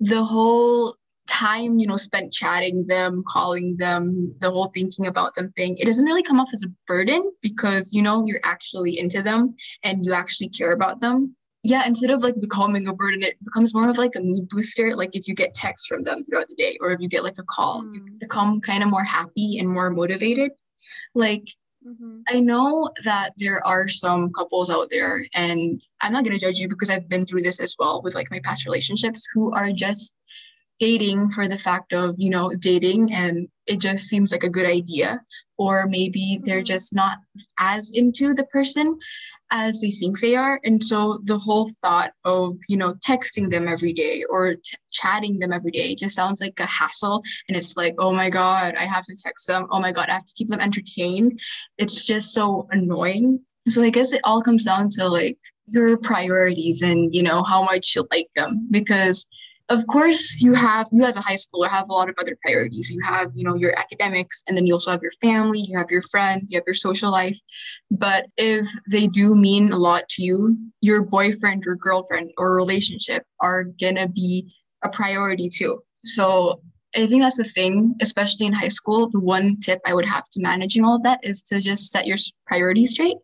the 0.00 0.24
whole 0.24 0.96
time 1.28 1.78
you 1.78 1.86
know 1.86 1.96
spent 1.96 2.32
chatting 2.32 2.84
them 2.88 3.22
calling 3.26 3.76
them 3.76 4.34
the 4.40 4.50
whole 4.50 4.66
thinking 4.74 5.06
about 5.06 5.34
them 5.36 5.52
thing 5.52 5.76
it 5.78 5.84
doesn't 5.84 6.04
really 6.04 6.22
come 6.22 6.40
off 6.40 6.50
as 6.52 6.64
a 6.64 6.72
burden 6.86 7.32
because 7.40 7.92
you 7.92 8.02
know 8.02 8.26
you're 8.26 8.40
actually 8.42 8.98
into 8.98 9.22
them 9.22 9.54
and 9.84 10.04
you 10.04 10.12
actually 10.12 10.48
care 10.48 10.72
about 10.72 11.00
them 11.00 11.34
yeah 11.62 11.84
instead 11.86 12.10
of 12.10 12.22
like 12.22 12.38
becoming 12.40 12.88
a 12.88 12.92
burden 12.92 13.22
it 13.22 13.36
becomes 13.44 13.74
more 13.74 13.88
of 13.88 13.98
like 13.98 14.14
a 14.16 14.20
mood 14.20 14.48
booster 14.48 14.94
like 14.96 15.14
if 15.14 15.28
you 15.28 15.34
get 15.34 15.54
texts 15.54 15.86
from 15.86 16.02
them 16.02 16.22
throughout 16.24 16.48
the 16.48 16.54
day 16.54 16.76
or 16.80 16.92
if 16.92 17.00
you 17.00 17.08
get 17.08 17.24
like 17.24 17.38
a 17.38 17.44
call 17.44 17.82
mm. 17.82 17.94
you 17.94 18.02
become 18.18 18.60
kind 18.60 18.82
of 18.82 18.90
more 18.90 19.04
happy 19.04 19.58
and 19.58 19.68
more 19.68 19.90
motivated 19.90 20.50
like 21.14 21.46
Mm-hmm. 21.86 22.20
I 22.28 22.40
know 22.40 22.90
that 23.04 23.32
there 23.38 23.64
are 23.66 23.88
some 23.88 24.32
couples 24.32 24.70
out 24.70 24.88
there, 24.90 25.26
and 25.34 25.82
I'm 26.00 26.12
not 26.12 26.24
going 26.24 26.36
to 26.36 26.44
judge 26.44 26.58
you 26.58 26.68
because 26.68 26.90
I've 26.90 27.08
been 27.08 27.26
through 27.26 27.42
this 27.42 27.60
as 27.60 27.74
well 27.78 28.02
with 28.02 28.14
like 28.14 28.30
my 28.30 28.40
past 28.40 28.66
relationships 28.66 29.26
who 29.34 29.52
are 29.52 29.72
just 29.72 30.14
dating 30.78 31.28
for 31.30 31.48
the 31.48 31.58
fact 31.58 31.92
of, 31.92 32.16
you 32.18 32.30
know, 32.30 32.50
dating 32.58 33.12
and 33.12 33.48
it 33.66 33.78
just 33.78 34.06
seems 34.06 34.32
like 34.32 34.42
a 34.42 34.48
good 34.48 34.66
idea. 34.66 35.20
Or 35.58 35.86
maybe 35.86 36.40
they're 36.42 36.58
mm-hmm. 36.58 36.64
just 36.64 36.94
not 36.94 37.18
as 37.58 37.90
into 37.94 38.34
the 38.34 38.44
person 38.46 38.98
as 39.52 39.80
they 39.80 39.90
think 39.90 40.18
they 40.18 40.34
are. 40.34 40.58
And 40.64 40.82
so 40.82 41.20
the 41.24 41.38
whole 41.38 41.70
thought 41.80 42.12
of, 42.24 42.56
you 42.68 42.76
know, 42.76 42.94
texting 43.06 43.50
them 43.50 43.68
every 43.68 43.92
day 43.92 44.24
or 44.24 44.54
t- 44.54 44.76
chatting 44.90 45.38
them 45.38 45.52
every 45.52 45.70
day 45.70 45.94
just 45.94 46.16
sounds 46.16 46.40
like 46.40 46.58
a 46.58 46.66
hassle. 46.66 47.22
And 47.48 47.56
it's 47.56 47.76
like, 47.76 47.94
oh 47.98 48.12
my 48.12 48.30
God, 48.30 48.74
I 48.76 48.86
have 48.86 49.04
to 49.04 49.16
text 49.16 49.46
them. 49.46 49.66
Oh 49.70 49.78
my 49.78 49.92
God, 49.92 50.08
I 50.08 50.14
have 50.14 50.24
to 50.24 50.34
keep 50.34 50.48
them 50.48 50.60
entertained. 50.60 51.38
It's 51.76 52.04
just 52.04 52.32
so 52.32 52.66
annoying. 52.70 53.40
So 53.68 53.82
I 53.82 53.90
guess 53.90 54.12
it 54.12 54.22
all 54.24 54.42
comes 54.42 54.64
down 54.64 54.88
to 54.92 55.06
like 55.06 55.38
your 55.68 55.98
priorities 55.98 56.80
and, 56.80 57.14
you 57.14 57.22
know, 57.22 57.42
how 57.42 57.62
much 57.62 57.94
you 57.94 58.04
like 58.10 58.28
them. 58.34 58.66
Because 58.70 59.26
of 59.68 59.86
course 59.86 60.40
you 60.40 60.54
have 60.54 60.86
you 60.92 61.04
as 61.04 61.16
a 61.16 61.20
high 61.20 61.36
schooler 61.36 61.70
have 61.70 61.88
a 61.88 61.92
lot 61.92 62.08
of 62.08 62.14
other 62.20 62.36
priorities. 62.42 62.90
You 62.90 63.00
have 63.02 63.30
you 63.34 63.44
know 63.44 63.54
your 63.54 63.78
academics 63.78 64.42
and 64.46 64.56
then 64.56 64.66
you 64.66 64.74
also 64.74 64.90
have 64.90 65.02
your 65.02 65.12
family 65.20 65.60
you 65.60 65.76
have 65.78 65.90
your 65.90 66.02
friends 66.02 66.50
you 66.50 66.58
have 66.58 66.66
your 66.66 66.74
social 66.74 67.10
life. 67.10 67.38
But 67.90 68.26
if 68.36 68.66
they 68.90 69.06
do 69.06 69.34
mean 69.34 69.72
a 69.72 69.78
lot 69.78 70.08
to 70.10 70.22
you 70.22 70.50
your 70.80 71.02
boyfriend 71.02 71.64
or 71.66 71.76
girlfriend 71.76 72.30
or 72.38 72.56
relationship 72.56 73.24
are 73.40 73.64
gonna 73.64 74.08
be 74.08 74.48
a 74.82 74.88
priority 74.88 75.48
too. 75.48 75.80
So 76.04 76.60
i 76.94 77.06
think 77.06 77.22
that's 77.22 77.38
the 77.38 77.44
thing 77.44 77.94
especially 78.02 78.46
in 78.46 78.52
high 78.52 78.68
school 78.68 79.08
the 79.08 79.20
one 79.20 79.58
tip 79.60 79.80
i 79.86 79.94
would 79.94 80.04
have 80.04 80.28
to 80.28 80.40
managing 80.40 80.84
all 80.84 80.96
of 80.96 81.02
that 81.02 81.18
is 81.22 81.42
to 81.42 81.58
just 81.58 81.90
set 81.90 82.06
your 82.06 82.18
priorities 82.46 82.90
straight 82.90 83.16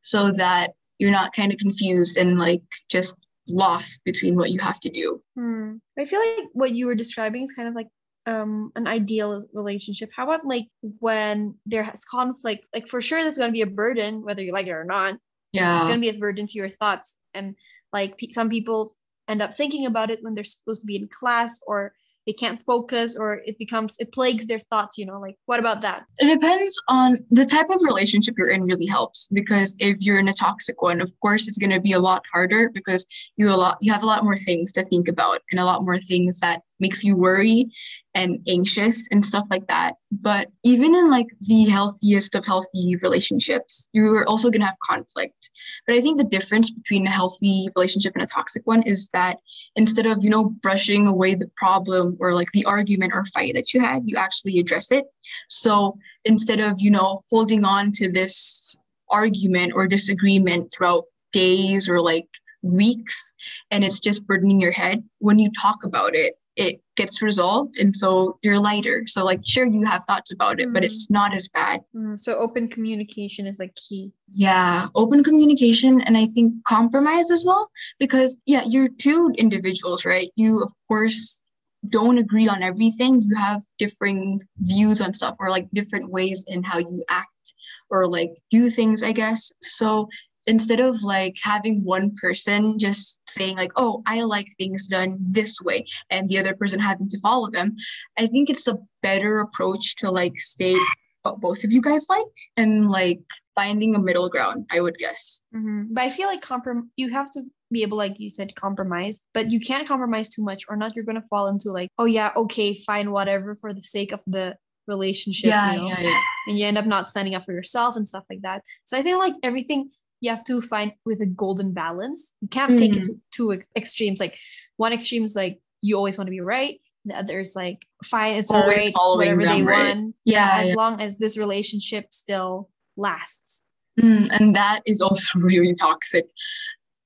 so 0.00 0.30
that 0.32 0.72
you're 0.98 1.10
not 1.10 1.32
kind 1.32 1.52
of 1.52 1.58
confused 1.58 2.16
and 2.16 2.38
like 2.38 2.62
just 2.90 3.16
lost 3.48 4.02
between 4.04 4.36
what 4.36 4.50
you 4.50 4.60
have 4.60 4.80
to 4.80 4.90
do. 4.90 5.22
Hmm. 5.34 5.76
I 5.98 6.04
feel 6.04 6.20
like 6.20 6.48
what 6.52 6.72
you 6.72 6.86
were 6.86 6.94
describing 6.94 7.42
is 7.42 7.52
kind 7.52 7.68
of 7.68 7.74
like 7.74 7.88
um 8.26 8.72
an 8.76 8.86
ideal 8.86 9.40
relationship. 9.52 10.10
How 10.14 10.24
about 10.24 10.46
like 10.46 10.68
when 10.80 11.54
there 11.66 11.82
has 11.82 12.04
conflict? 12.04 12.66
Like 12.74 12.88
for 12.88 13.00
sure, 13.00 13.22
that's 13.22 13.38
going 13.38 13.48
to 13.48 13.52
be 13.52 13.62
a 13.62 13.66
burden, 13.66 14.22
whether 14.22 14.42
you 14.42 14.52
like 14.52 14.66
it 14.66 14.72
or 14.72 14.84
not. 14.84 15.18
Yeah, 15.52 15.76
it's 15.76 15.86
going 15.86 15.96
to 15.96 16.00
be 16.00 16.14
a 16.14 16.18
burden 16.18 16.46
to 16.46 16.58
your 16.58 16.68
thoughts, 16.68 17.16
and 17.32 17.54
like 17.92 18.20
some 18.30 18.50
people 18.50 18.94
end 19.28 19.42
up 19.42 19.54
thinking 19.54 19.86
about 19.86 20.10
it 20.10 20.22
when 20.22 20.34
they're 20.34 20.44
supposed 20.44 20.80
to 20.80 20.86
be 20.86 20.96
in 20.96 21.08
class 21.08 21.60
or 21.66 21.92
they 22.28 22.34
can't 22.34 22.62
focus 22.62 23.16
or 23.16 23.40
it 23.46 23.56
becomes 23.58 23.96
it 23.98 24.12
plagues 24.12 24.46
their 24.46 24.60
thoughts 24.70 24.98
you 24.98 25.06
know 25.06 25.18
like 25.18 25.36
what 25.46 25.58
about 25.58 25.80
that? 25.80 26.04
It 26.18 26.26
depends 26.26 26.78
on 26.88 27.24
the 27.30 27.46
type 27.46 27.70
of 27.70 27.82
relationship 27.82 28.34
you're 28.36 28.50
in 28.50 28.64
really 28.64 28.84
helps 28.84 29.28
because 29.32 29.74
if 29.78 30.02
you're 30.02 30.18
in 30.18 30.28
a 30.28 30.34
toxic 30.34 30.82
one 30.82 31.00
of 31.00 31.10
course 31.22 31.48
it's 31.48 31.56
going 31.56 31.70
to 31.70 31.80
be 31.80 31.92
a 31.92 31.98
lot 31.98 32.22
harder 32.30 32.70
because 32.74 33.06
you 33.36 33.48
a 33.48 33.56
lot 33.56 33.78
you 33.80 33.90
have 33.90 34.02
a 34.02 34.06
lot 34.06 34.24
more 34.24 34.36
things 34.36 34.72
to 34.72 34.84
think 34.84 35.08
about 35.08 35.40
and 35.50 35.58
a 35.58 35.64
lot 35.64 35.82
more 35.82 35.98
things 35.98 36.40
that 36.40 36.60
makes 36.80 37.04
you 37.04 37.16
worry 37.16 37.66
and 38.14 38.42
anxious 38.48 39.06
and 39.10 39.24
stuff 39.24 39.46
like 39.50 39.66
that. 39.68 39.94
But 40.10 40.48
even 40.64 40.94
in 40.94 41.10
like 41.10 41.28
the 41.42 41.64
healthiest 41.64 42.34
of 42.34 42.44
healthy 42.44 42.96
relationships, 43.02 43.88
you're 43.92 44.26
also 44.26 44.50
going 44.50 44.60
to 44.60 44.66
have 44.66 44.76
conflict. 44.88 45.50
But 45.86 45.96
I 45.96 46.00
think 46.00 46.18
the 46.18 46.24
difference 46.24 46.70
between 46.70 47.06
a 47.06 47.10
healthy 47.10 47.68
relationship 47.76 48.14
and 48.14 48.22
a 48.22 48.26
toxic 48.26 48.66
one 48.66 48.82
is 48.82 49.08
that 49.12 49.38
instead 49.76 50.06
of, 50.06 50.18
you 50.24 50.30
know, 50.30 50.50
brushing 50.62 51.06
away 51.06 51.34
the 51.34 51.50
problem 51.56 52.16
or 52.18 52.34
like 52.34 52.50
the 52.52 52.64
argument 52.64 53.12
or 53.14 53.24
fight 53.26 53.54
that 53.54 53.72
you 53.72 53.80
had, 53.80 54.02
you 54.04 54.16
actually 54.16 54.58
address 54.58 54.90
it. 54.90 55.04
So 55.48 55.96
instead 56.24 56.60
of, 56.60 56.80
you 56.80 56.90
know, 56.90 57.20
holding 57.30 57.64
on 57.64 57.92
to 57.92 58.10
this 58.10 58.76
argument 59.10 59.72
or 59.74 59.86
disagreement 59.86 60.72
throughout 60.72 61.04
days 61.32 61.88
or 61.88 62.00
like 62.00 62.28
weeks 62.62 63.32
and 63.70 63.84
it's 63.84 64.00
just 64.00 64.26
burdening 64.26 64.60
your 64.60 64.72
head 64.72 65.02
when 65.18 65.38
you 65.38 65.50
talk 65.52 65.84
about 65.84 66.14
it 66.14 66.34
it 66.58 66.82
gets 66.96 67.22
resolved 67.22 67.78
and 67.78 67.94
so 67.94 68.36
you're 68.42 68.58
lighter 68.58 69.04
so 69.06 69.24
like 69.24 69.40
sure 69.44 69.64
you 69.64 69.84
have 69.84 70.04
thoughts 70.04 70.32
about 70.32 70.58
it 70.58 70.68
mm. 70.68 70.74
but 70.74 70.84
it's 70.84 71.06
mm. 71.06 71.12
not 71.12 71.32
as 71.32 71.48
bad 71.48 71.80
mm. 71.94 72.18
so 72.18 72.36
open 72.36 72.68
communication 72.68 73.46
is 73.46 73.60
like 73.60 73.74
key 73.76 74.10
yeah 74.28 74.88
open 74.96 75.22
communication 75.22 76.00
and 76.02 76.18
i 76.18 76.26
think 76.26 76.52
compromise 76.64 77.30
as 77.30 77.44
well 77.46 77.68
because 78.00 78.38
yeah 78.44 78.62
you're 78.66 78.88
two 78.88 79.32
individuals 79.38 80.04
right 80.04 80.30
you 80.34 80.60
of 80.60 80.72
course 80.88 81.42
don't 81.90 82.18
agree 82.18 82.48
on 82.48 82.60
everything 82.60 83.22
you 83.22 83.36
have 83.36 83.62
differing 83.78 84.42
views 84.58 85.00
on 85.00 85.14
stuff 85.14 85.36
or 85.38 85.50
like 85.50 85.68
different 85.72 86.10
ways 86.10 86.44
in 86.48 86.64
how 86.64 86.78
you 86.78 87.04
act 87.08 87.54
or 87.88 88.08
like 88.08 88.30
do 88.50 88.68
things 88.68 89.04
i 89.04 89.12
guess 89.12 89.52
so 89.62 90.08
instead 90.48 90.80
of 90.80 91.02
like 91.02 91.36
having 91.42 91.84
one 91.84 92.10
person 92.20 92.78
just 92.78 93.20
saying 93.28 93.56
like 93.56 93.70
oh 93.76 94.02
i 94.06 94.22
like 94.22 94.48
things 94.56 94.86
done 94.86 95.18
this 95.20 95.60
way 95.60 95.84
and 96.10 96.28
the 96.28 96.38
other 96.38 96.54
person 96.56 96.78
having 96.80 97.08
to 97.08 97.20
follow 97.20 97.48
them 97.50 97.76
i 98.18 98.26
think 98.26 98.48
it's 98.48 98.66
a 98.66 98.78
better 99.02 99.40
approach 99.40 99.94
to 99.96 100.10
like 100.10 100.38
state 100.38 100.78
what 101.22 101.40
both 101.40 101.64
of 101.64 101.72
you 101.72 101.80
guys 101.80 102.06
like 102.08 102.26
and 102.56 102.88
like 102.88 103.20
finding 103.54 103.94
a 103.94 103.98
middle 103.98 104.28
ground 104.28 104.66
i 104.70 104.80
would 104.80 104.96
guess 104.98 105.42
mm-hmm. 105.54 105.82
but 105.92 106.02
i 106.02 106.08
feel 106.08 106.26
like 106.26 106.42
comprom- 106.42 106.88
you 106.96 107.10
have 107.10 107.30
to 107.30 107.42
be 107.70 107.82
able 107.82 107.98
like 107.98 108.18
you 108.18 108.30
said 108.30 108.54
compromise 108.54 109.20
but 109.34 109.50
you 109.50 109.60
can't 109.60 109.86
compromise 109.86 110.28
too 110.30 110.42
much 110.42 110.64
or 110.68 110.76
not 110.76 110.96
you're 110.96 111.04
gonna 111.04 111.22
fall 111.28 111.48
into 111.48 111.70
like 111.70 111.90
oh 111.98 112.06
yeah 112.06 112.32
okay 112.34 112.74
fine 112.74 113.10
whatever 113.10 113.54
for 113.54 113.74
the 113.74 113.82
sake 113.84 114.12
of 114.12 114.20
the 114.26 114.56
relationship 114.86 115.50
yeah, 115.50 115.74
you 115.74 115.82
know? 115.82 115.88
yeah, 115.88 116.00
yeah. 116.00 116.20
and 116.46 116.58
you 116.58 116.64
end 116.64 116.78
up 116.78 116.86
not 116.86 117.08
standing 117.08 117.34
up 117.34 117.44
for 117.44 117.52
yourself 117.52 117.94
and 117.94 118.08
stuff 118.08 118.24
like 118.30 118.40
that 118.40 118.62
so 118.84 118.96
i 118.96 119.02
think 119.02 119.18
like 119.18 119.34
everything 119.42 119.90
you 120.20 120.30
have 120.30 120.44
to 120.44 120.60
find 120.60 120.92
with 121.04 121.20
a 121.20 121.26
golden 121.26 121.72
balance. 121.72 122.34
You 122.40 122.48
can't 122.48 122.72
mm. 122.72 122.78
take 122.78 122.96
it 122.96 123.00
mm. 123.00 123.04
to 123.04 123.20
two 123.30 123.62
extremes. 123.76 124.20
Like 124.20 124.36
one 124.76 124.92
extreme 124.92 125.24
is 125.24 125.36
like 125.36 125.60
you 125.80 125.96
always 125.96 126.18
want 126.18 126.26
to 126.26 126.32
be 126.32 126.40
right. 126.40 126.80
The 127.04 127.16
other 127.16 127.40
is 127.40 127.54
like 127.56 127.86
fine, 128.04 128.34
it's 128.34 128.50
always 128.50 128.86
right, 128.86 128.92
whatever 128.94 129.42
them, 129.42 129.58
they 129.58 129.62
right? 129.62 129.96
want. 129.96 130.14
Yeah, 130.24 130.56
yeah, 130.56 130.60
as 130.60 130.68
yeah. 130.68 130.74
long 130.74 131.00
as 131.00 131.18
this 131.18 131.38
relationship 131.38 132.12
still 132.12 132.68
lasts. 132.96 133.64
Mm, 133.98 134.28
and 134.30 134.56
that 134.56 134.82
is 134.86 135.00
also 135.00 135.38
really 135.38 135.74
toxic. 135.74 136.26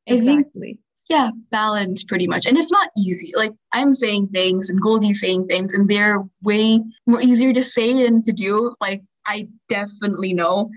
Exactly. 0.06 0.60
Think, 0.60 0.78
yeah, 1.08 1.30
balance 1.50 2.04
pretty 2.04 2.26
much. 2.26 2.46
And 2.46 2.56
it's 2.56 2.72
not 2.72 2.88
easy. 2.96 3.32
Like 3.36 3.52
I'm 3.72 3.92
saying 3.92 4.28
things 4.28 4.70
and 4.70 4.80
Goldie's 4.80 5.20
saying 5.20 5.46
things, 5.46 5.74
and 5.74 5.88
they're 5.88 6.24
way 6.42 6.80
more 7.06 7.20
easier 7.20 7.52
to 7.52 7.62
say 7.62 8.02
than 8.02 8.22
to 8.22 8.32
do. 8.32 8.74
Like 8.80 9.02
I 9.26 9.48
definitely 9.68 10.32
know. 10.32 10.70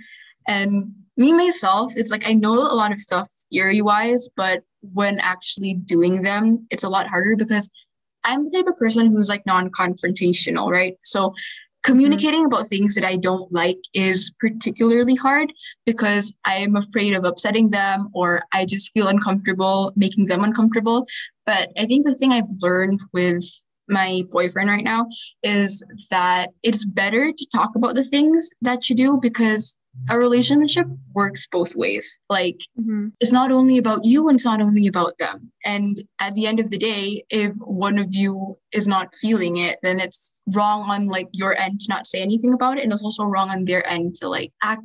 And 0.47 0.93
me 1.17 1.31
myself 1.31 1.93
it's 1.95 2.11
like 2.11 2.27
i 2.27 2.33
know 2.33 2.51
a 2.51 2.75
lot 2.75 2.91
of 2.91 2.99
stuff 2.99 3.31
theory 3.49 3.81
wise 3.81 4.27
but 4.35 4.63
when 4.93 5.19
actually 5.19 5.73
doing 5.73 6.21
them, 6.21 6.67
it's 6.69 6.83
a 6.83 6.89
lot 6.89 7.07
harder 7.07 7.35
because 7.35 7.69
I'm 8.23 8.43
the 8.43 8.51
type 8.51 8.67
of 8.67 8.77
person 8.77 9.11
who's 9.11 9.29
like 9.29 9.45
non-confrontational, 9.45 10.71
right? 10.71 10.97
So 11.01 11.33
communicating 11.83 12.41
mm-hmm. 12.41 12.53
about 12.53 12.67
things 12.67 12.95
that 12.95 13.05
I 13.05 13.15
don't 13.15 13.51
like 13.51 13.77
is 13.93 14.31
particularly 14.39 15.15
hard 15.15 15.53
because 15.85 16.33
I 16.43 16.55
am 16.57 16.75
afraid 16.75 17.13
of 17.13 17.23
upsetting 17.23 17.69
them 17.69 18.09
or 18.13 18.41
I 18.51 18.65
just 18.65 18.91
feel 18.93 19.07
uncomfortable 19.07 19.93
making 19.95 20.25
them 20.25 20.43
uncomfortable. 20.43 21.05
But 21.45 21.69
I 21.77 21.85
think 21.85 22.05
the 22.05 22.15
thing 22.15 22.31
I've 22.31 22.49
learned 22.61 23.01
with 23.13 23.43
my 23.87 24.23
boyfriend 24.31 24.69
right 24.69 24.83
now 24.83 25.05
is 25.43 25.85
that 26.09 26.49
it's 26.63 26.83
better 26.85 27.31
to 27.31 27.47
talk 27.53 27.75
about 27.75 27.93
the 27.93 28.03
things 28.03 28.49
that 28.61 28.89
you 28.89 28.95
do 28.95 29.19
because 29.21 29.77
a 30.09 30.17
relationship 30.17 30.87
works 31.13 31.47
both 31.51 31.75
ways. 31.75 32.19
Like 32.29 32.59
mm-hmm. 32.79 33.07
it's 33.19 33.31
not 33.31 33.51
only 33.51 33.77
about 33.77 34.05
you 34.05 34.27
and 34.27 34.37
it's 34.37 34.45
not 34.45 34.61
only 34.61 34.87
about 34.87 35.17
them. 35.17 35.51
And 35.63 36.03
at 36.19 36.35
the 36.35 36.45
end 36.45 36.59
of 36.59 36.69
the 36.69 36.77
day, 36.77 37.23
if 37.29 37.53
one 37.61 37.97
of 37.97 38.13
you 38.13 38.55
is 38.71 38.87
not 38.87 39.15
feeling 39.15 39.57
it, 39.57 39.79
then 39.81 39.99
it's 39.99 40.43
wrong 40.53 40.89
on 40.89 41.07
like 41.07 41.27
your 41.31 41.57
end 41.57 41.79
to 41.81 41.85
not 41.89 42.05
say 42.05 42.21
anything 42.21 42.53
about 42.53 42.77
it. 42.77 42.83
And 42.83 42.93
it's 42.93 43.01
also 43.01 43.23
wrong 43.23 43.49
on 43.49 43.65
their 43.65 43.87
end 43.87 44.15
to 44.15 44.29
like 44.29 44.51
ask 44.61 44.81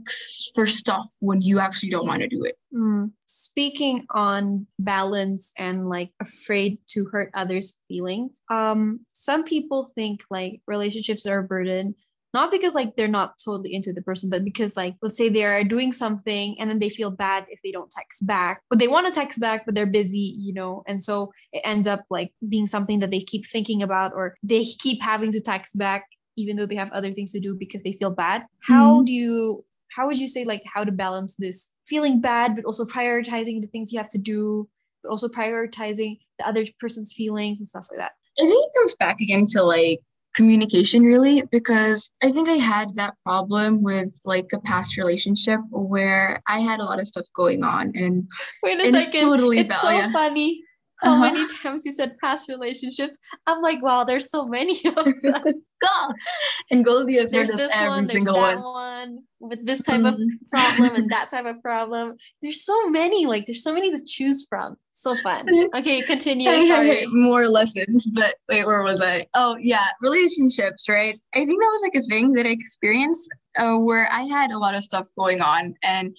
for 0.54 0.66
stuff 0.66 1.10
when 1.20 1.42
you 1.42 1.60
actually 1.60 1.90
don't 1.90 2.06
want 2.06 2.22
to 2.22 2.28
do 2.28 2.44
it. 2.44 2.56
Mm. 2.72 3.10
Speaking 3.26 4.06
on 4.10 4.66
balance 4.78 5.52
and 5.58 5.88
like 5.88 6.12
afraid 6.20 6.78
to 6.90 7.06
hurt 7.06 7.30
others' 7.34 7.76
feelings, 7.88 8.42
um, 8.48 9.00
some 9.12 9.44
people 9.44 9.90
think 9.94 10.22
like 10.30 10.62
relationships 10.66 11.26
are 11.26 11.40
a 11.40 11.44
burden 11.44 11.94
not 12.32 12.50
because 12.50 12.74
like 12.74 12.96
they're 12.96 13.08
not 13.08 13.34
totally 13.44 13.74
into 13.74 13.92
the 13.92 14.02
person 14.02 14.30
but 14.30 14.44
because 14.44 14.76
like 14.76 14.94
let's 15.02 15.18
say 15.18 15.28
they're 15.28 15.64
doing 15.64 15.92
something 15.92 16.56
and 16.58 16.70
then 16.70 16.78
they 16.78 16.88
feel 16.88 17.10
bad 17.10 17.46
if 17.48 17.60
they 17.62 17.72
don't 17.72 17.90
text 17.90 18.26
back. 18.26 18.62
But 18.70 18.78
they 18.78 18.88
want 18.88 19.06
to 19.06 19.12
text 19.12 19.40
back 19.40 19.64
but 19.64 19.74
they're 19.74 19.86
busy 19.86 20.34
you 20.36 20.52
know 20.52 20.82
and 20.86 21.02
so 21.02 21.32
it 21.52 21.62
ends 21.64 21.86
up 21.86 22.04
like 22.10 22.32
being 22.48 22.66
something 22.66 23.00
that 23.00 23.10
they 23.10 23.20
keep 23.20 23.46
thinking 23.46 23.82
about 23.82 24.12
or 24.14 24.36
they 24.42 24.64
keep 24.64 25.02
having 25.02 25.32
to 25.32 25.40
text 25.40 25.76
back 25.78 26.06
even 26.36 26.56
though 26.56 26.66
they 26.66 26.76
have 26.76 26.92
other 26.92 27.12
things 27.12 27.32
to 27.32 27.40
do 27.40 27.54
because 27.54 27.82
they 27.82 27.92
feel 27.92 28.10
bad. 28.10 28.44
How 28.60 28.96
mm-hmm. 28.96 29.04
do 29.04 29.12
you 29.12 29.64
how 29.90 30.06
would 30.06 30.18
you 30.18 30.28
say 30.28 30.44
like 30.44 30.62
how 30.72 30.84
to 30.84 30.92
balance 30.92 31.34
this? 31.34 31.68
Feeling 31.86 32.20
bad 32.20 32.54
but 32.54 32.64
also 32.64 32.84
prioritizing 32.84 33.60
the 33.60 33.68
things 33.68 33.92
you 33.92 33.98
have 33.98 34.10
to 34.10 34.18
do 34.18 34.68
but 35.02 35.10
also 35.10 35.28
prioritizing 35.28 36.18
the 36.38 36.46
other 36.46 36.66
person's 36.78 37.12
feelings 37.12 37.58
and 37.60 37.68
stuff 37.68 37.86
like 37.90 37.98
that. 37.98 38.12
I 38.38 38.42
think 38.42 38.66
it 38.66 38.78
comes 38.78 38.94
back 38.94 39.20
again 39.20 39.46
to 39.50 39.62
like 39.62 40.00
communication 40.40 41.02
really 41.02 41.42
because 41.50 42.10
I 42.22 42.32
think 42.32 42.48
I 42.48 42.54
had 42.54 42.94
that 42.94 43.12
problem 43.26 43.82
with 43.82 44.10
like 44.24 44.48
a 44.54 44.60
past 44.60 44.96
relationship 44.96 45.60
where 45.68 46.42
I 46.46 46.60
had 46.60 46.80
a 46.80 46.84
lot 46.84 46.98
of 46.98 47.06
stuff 47.06 47.26
going 47.34 47.62
on 47.62 47.92
and 47.94 48.26
wait 48.62 48.80
a 48.80 48.90
second 48.90 49.20
totally 49.20 49.58
it's 49.58 49.78
so 49.82 49.90
yeah. 49.90 50.10
funny 50.10 50.62
how 51.02 51.12
uh-huh. 51.12 51.32
many 51.32 51.46
times 51.62 51.82
you 51.84 51.92
said 51.92 52.16
past 52.22 52.48
relationships 52.48 53.18
I'm 53.46 53.62
like 53.62 53.82
wow 53.82 54.04
there's 54.04 54.30
so 54.30 54.46
many 54.46 54.78
of 54.84 55.04
them 55.22 55.44
and 56.70 56.84
Goldie 56.84 57.18
has 57.18 57.30
there's 57.30 57.50
this 57.50 57.72
every 57.74 57.88
one, 57.88 58.06
there's 58.06 58.24
that 58.24 58.60
one. 58.60 59.18
with 59.40 59.64
this 59.66 59.82
type 59.82 60.00
mm-hmm. 60.00 60.22
of 60.22 60.50
problem 60.50 60.94
and 60.94 61.10
that 61.12 61.30
type 61.30 61.46
of 61.46 61.62
problem 61.62 62.16
there's 62.42 62.64
so 62.64 62.88
many 62.90 63.26
like 63.26 63.46
there's 63.46 63.62
so 63.62 63.72
many 63.72 63.90
to 63.90 64.02
choose 64.04 64.46
from 64.48 64.76
so 65.00 65.16
fun. 65.16 65.46
Okay, 65.74 66.02
continue. 66.02 66.66
Sorry. 66.66 67.06
More 67.06 67.48
lessons, 67.48 68.06
but 68.06 68.34
wait, 68.48 68.66
where 68.66 68.82
was 68.82 69.00
I? 69.00 69.26
Oh, 69.34 69.56
yeah, 69.60 69.86
relationships, 70.02 70.88
right? 70.88 71.18
I 71.34 71.38
think 71.38 71.60
that 71.60 71.70
was 71.72 71.82
like 71.82 71.94
a 71.94 72.06
thing 72.06 72.32
that 72.32 72.46
I 72.46 72.50
experienced 72.50 73.30
uh, 73.56 73.76
where 73.76 74.10
I 74.10 74.22
had 74.22 74.50
a 74.50 74.58
lot 74.58 74.74
of 74.74 74.84
stuff 74.84 75.08
going 75.18 75.40
on. 75.40 75.74
And 75.82 76.16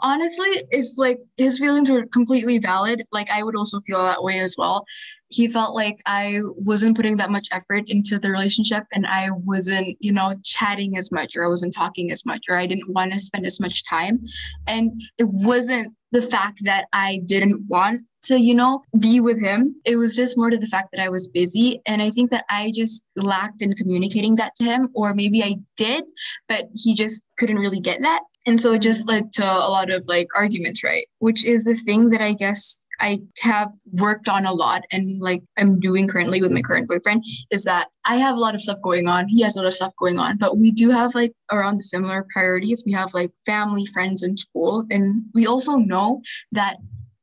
honestly, 0.00 0.64
it's 0.70 0.96
like 0.98 1.18
his 1.36 1.58
feelings 1.58 1.90
were 1.90 2.06
completely 2.06 2.58
valid. 2.58 3.02
Like, 3.12 3.30
I 3.30 3.42
would 3.42 3.56
also 3.56 3.80
feel 3.80 4.02
that 4.04 4.22
way 4.22 4.40
as 4.40 4.54
well. 4.58 4.84
He 5.30 5.46
felt 5.46 5.74
like 5.74 6.00
I 6.06 6.40
wasn't 6.56 6.96
putting 6.96 7.16
that 7.18 7.30
much 7.30 7.48
effort 7.52 7.84
into 7.88 8.18
the 8.18 8.30
relationship 8.30 8.84
and 8.92 9.06
I 9.06 9.28
wasn't, 9.30 9.98
you 10.00 10.10
know, 10.10 10.34
chatting 10.42 10.96
as 10.96 11.12
much 11.12 11.36
or 11.36 11.44
I 11.44 11.48
wasn't 11.48 11.74
talking 11.74 12.10
as 12.10 12.24
much 12.24 12.44
or 12.48 12.56
I 12.56 12.66
didn't 12.66 12.94
want 12.94 13.12
to 13.12 13.18
spend 13.18 13.44
as 13.44 13.60
much 13.60 13.84
time. 13.86 14.22
And 14.66 14.90
it 15.18 15.28
wasn't 15.28 15.94
the 16.12 16.22
fact 16.22 16.60
that 16.64 16.86
I 16.94 17.20
didn't 17.26 17.62
want 17.68 18.00
to, 18.22 18.40
you 18.40 18.54
know, 18.54 18.82
be 18.98 19.20
with 19.20 19.38
him. 19.38 19.74
It 19.84 19.96
was 19.96 20.16
just 20.16 20.36
more 20.38 20.48
to 20.48 20.56
the 20.56 20.66
fact 20.66 20.88
that 20.92 21.02
I 21.02 21.10
was 21.10 21.28
busy. 21.28 21.82
And 21.86 22.00
I 22.00 22.10
think 22.10 22.30
that 22.30 22.44
I 22.48 22.72
just 22.74 23.04
lacked 23.16 23.60
in 23.60 23.74
communicating 23.74 24.34
that 24.36 24.54
to 24.56 24.64
him, 24.64 24.88
or 24.94 25.12
maybe 25.12 25.42
I 25.42 25.56
did, 25.76 26.04
but 26.48 26.68
he 26.72 26.94
just 26.94 27.22
couldn't 27.38 27.58
really 27.58 27.80
get 27.80 28.00
that. 28.02 28.22
And 28.48 28.58
so 28.58 28.72
it 28.72 28.80
just 28.80 29.06
led 29.06 29.30
to 29.34 29.44
a 29.44 29.68
lot 29.68 29.90
of 29.90 30.06
like 30.08 30.28
arguments, 30.34 30.82
right? 30.82 31.06
Which 31.18 31.44
is 31.44 31.64
the 31.64 31.74
thing 31.74 32.08
that 32.08 32.22
I 32.22 32.32
guess 32.32 32.86
I 32.98 33.20
have 33.40 33.74
worked 33.92 34.26
on 34.26 34.46
a 34.46 34.54
lot 34.54 34.84
and 34.90 35.20
like 35.20 35.42
I'm 35.58 35.78
doing 35.78 36.08
currently 36.08 36.40
with 36.40 36.50
my 36.50 36.62
current 36.62 36.88
boyfriend 36.88 37.24
is 37.50 37.64
that 37.64 37.88
I 38.06 38.16
have 38.16 38.36
a 38.36 38.38
lot 38.38 38.54
of 38.54 38.62
stuff 38.62 38.78
going 38.82 39.06
on. 39.06 39.28
He 39.28 39.42
has 39.42 39.54
a 39.54 39.58
lot 39.58 39.66
of 39.66 39.74
stuff 39.74 39.92
going 39.98 40.18
on, 40.18 40.38
but 40.38 40.56
we 40.56 40.70
do 40.70 40.88
have 40.88 41.14
like 41.14 41.32
around 41.52 41.76
the 41.76 41.82
similar 41.82 42.26
priorities. 42.32 42.82
We 42.86 42.92
have 42.92 43.12
like 43.12 43.30
family, 43.44 43.84
friends, 43.84 44.22
and 44.22 44.38
school. 44.38 44.86
And 44.90 45.24
we 45.34 45.46
also 45.46 45.76
know 45.76 46.22
that 46.52 46.78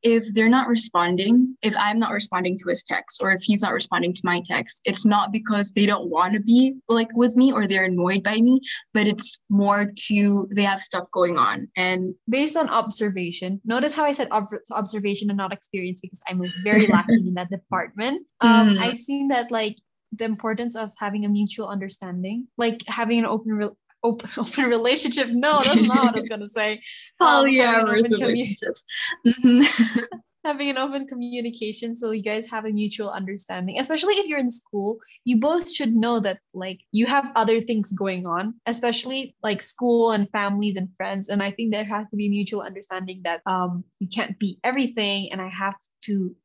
if 0.06 0.32
they're 0.36 0.48
not 0.48 0.68
responding, 0.68 1.58
if 1.64 1.76
I'm 1.76 1.98
not 1.98 2.14
responding 2.14 2.60
to 2.60 2.70
his 2.70 2.84
text 2.84 3.24
or 3.24 3.32
if 3.32 3.42
he's 3.42 3.64
not 3.64 3.74
responding 3.74 4.14
to 4.14 4.22
my 4.24 4.40
text, 4.46 4.82
it's 4.86 5.04
not 5.04 5.32
because 5.32 5.72
they 5.72 5.88
don't 5.88 6.12
want 6.12 6.34
to 6.34 6.40
be 6.40 6.76
like 6.88 7.10
with 7.16 7.36
me 7.36 7.52
or 7.52 7.66
they're 7.66 7.86
annoyed 7.86 8.22
by 8.22 8.38
me, 8.38 8.62
but 8.94 9.08
it's 9.08 9.40
more 9.50 9.92
to 10.08 10.48
they 10.56 10.62
have 10.62 10.80
stuff 10.80 11.08
going 11.12 11.40
on. 11.40 11.68
And 11.76 12.14
based 12.30 12.56
on 12.56 12.70
observation, 12.70 13.60
notice 13.66 13.96
how 13.96 14.06
I 14.06 14.12
said 14.12 14.30
ob- 14.30 14.54
observation 14.72 15.32
and 15.32 15.38
not 15.38 15.52
experience 15.52 16.02
because 16.02 16.22
I'm 16.28 16.44
very 16.64 16.86
lacking 16.96 17.26
in 17.26 17.34
that 17.34 17.50
department. 17.50 18.28
Um, 18.42 18.76
mm. 18.76 18.78
I've 18.78 19.00
seen 19.00 19.30
that 19.30 19.50
like 19.50 19.78
the 20.12 20.26
importance 20.26 20.76
of 20.76 20.94
having 21.00 21.26
a 21.26 21.30
mutual 21.30 21.68
understanding, 21.68 22.48
like 22.60 22.84
having 22.88 23.18
an 23.18 23.26
open 23.26 23.54
re- 23.54 23.70
open, 24.06 24.30
open 24.38 24.66
relationship. 24.66 25.28
No, 25.30 25.62
that's 25.64 25.82
not 25.82 26.06
what 26.06 26.14
I 26.14 26.16
was 26.16 26.28
gonna 26.28 26.48
say. 26.48 26.82
Polyamorous 27.22 28.12
um, 28.12 28.22
relationships. 28.22 28.86
Mm-hmm. 29.26 30.04
having 30.46 30.70
an 30.70 30.78
open 30.78 31.08
communication 31.08 31.96
so 31.96 32.12
you 32.12 32.22
guys 32.22 32.48
have 32.48 32.66
a 32.66 32.70
mutual 32.70 33.10
understanding 33.10 33.80
especially 33.80 34.14
if 34.14 34.28
you're 34.28 34.38
in 34.38 34.50
school 34.50 35.00
you 35.24 35.40
both 35.40 35.74
should 35.74 35.96
know 35.96 36.20
that 36.20 36.38
like 36.54 36.82
you 36.92 37.08
have 37.08 37.32
other 37.36 37.60
things 37.62 37.92
going 37.94 38.28
on 38.28 38.54
especially 38.68 39.36
like 39.42 39.60
school 39.60 40.12
and 40.12 40.30
families 40.30 40.76
and 40.78 40.90
friends 40.96 41.30
and 41.30 41.42
i 41.42 41.52
think 41.52 41.74
there 41.74 41.84
has 41.84 42.08
to 42.10 42.16
be 42.16 42.30
mutual 42.30 42.62
understanding 42.62 43.22
that 43.24 43.42
um 43.48 43.84
you 44.00 44.08
can't 44.08 44.38
be 44.38 44.60
everything 44.64 45.32
and 45.32 45.42
i 45.42 45.50
have 45.50 45.74
to 46.04 46.36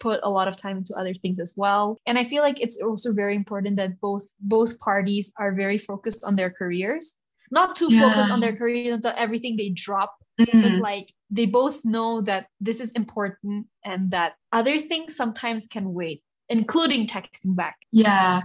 put 0.00 0.20
a 0.22 0.30
lot 0.30 0.48
of 0.48 0.56
time 0.56 0.78
into 0.78 0.94
other 0.94 1.14
things 1.14 1.40
as 1.40 1.54
well 1.56 1.98
and 2.06 2.18
i 2.18 2.24
feel 2.24 2.42
like 2.42 2.60
it's 2.60 2.80
also 2.80 3.12
very 3.12 3.34
important 3.34 3.76
that 3.76 4.00
both 4.00 4.28
both 4.40 4.78
parties 4.78 5.32
are 5.38 5.52
very 5.52 5.78
focused 5.78 6.24
on 6.24 6.36
their 6.36 6.50
careers 6.50 7.16
not 7.50 7.76
too 7.76 7.88
yeah. 7.90 8.00
focused 8.00 8.30
on 8.30 8.40
their 8.40 8.56
careers 8.56 8.94
until 8.94 9.12
everything 9.16 9.56
they 9.56 9.70
drop 9.70 10.14
mm-hmm. 10.40 10.62
but 10.62 10.72
like 10.80 11.12
they 11.30 11.46
both 11.46 11.84
know 11.84 12.20
that 12.22 12.46
this 12.60 12.80
is 12.80 12.92
important 12.92 13.66
and 13.84 14.10
that 14.10 14.34
other 14.52 14.78
things 14.78 15.16
sometimes 15.16 15.66
can 15.66 15.92
wait 15.92 16.22
including 16.48 17.06
texting 17.06 17.54
back 17.56 17.76
yeah 17.92 18.42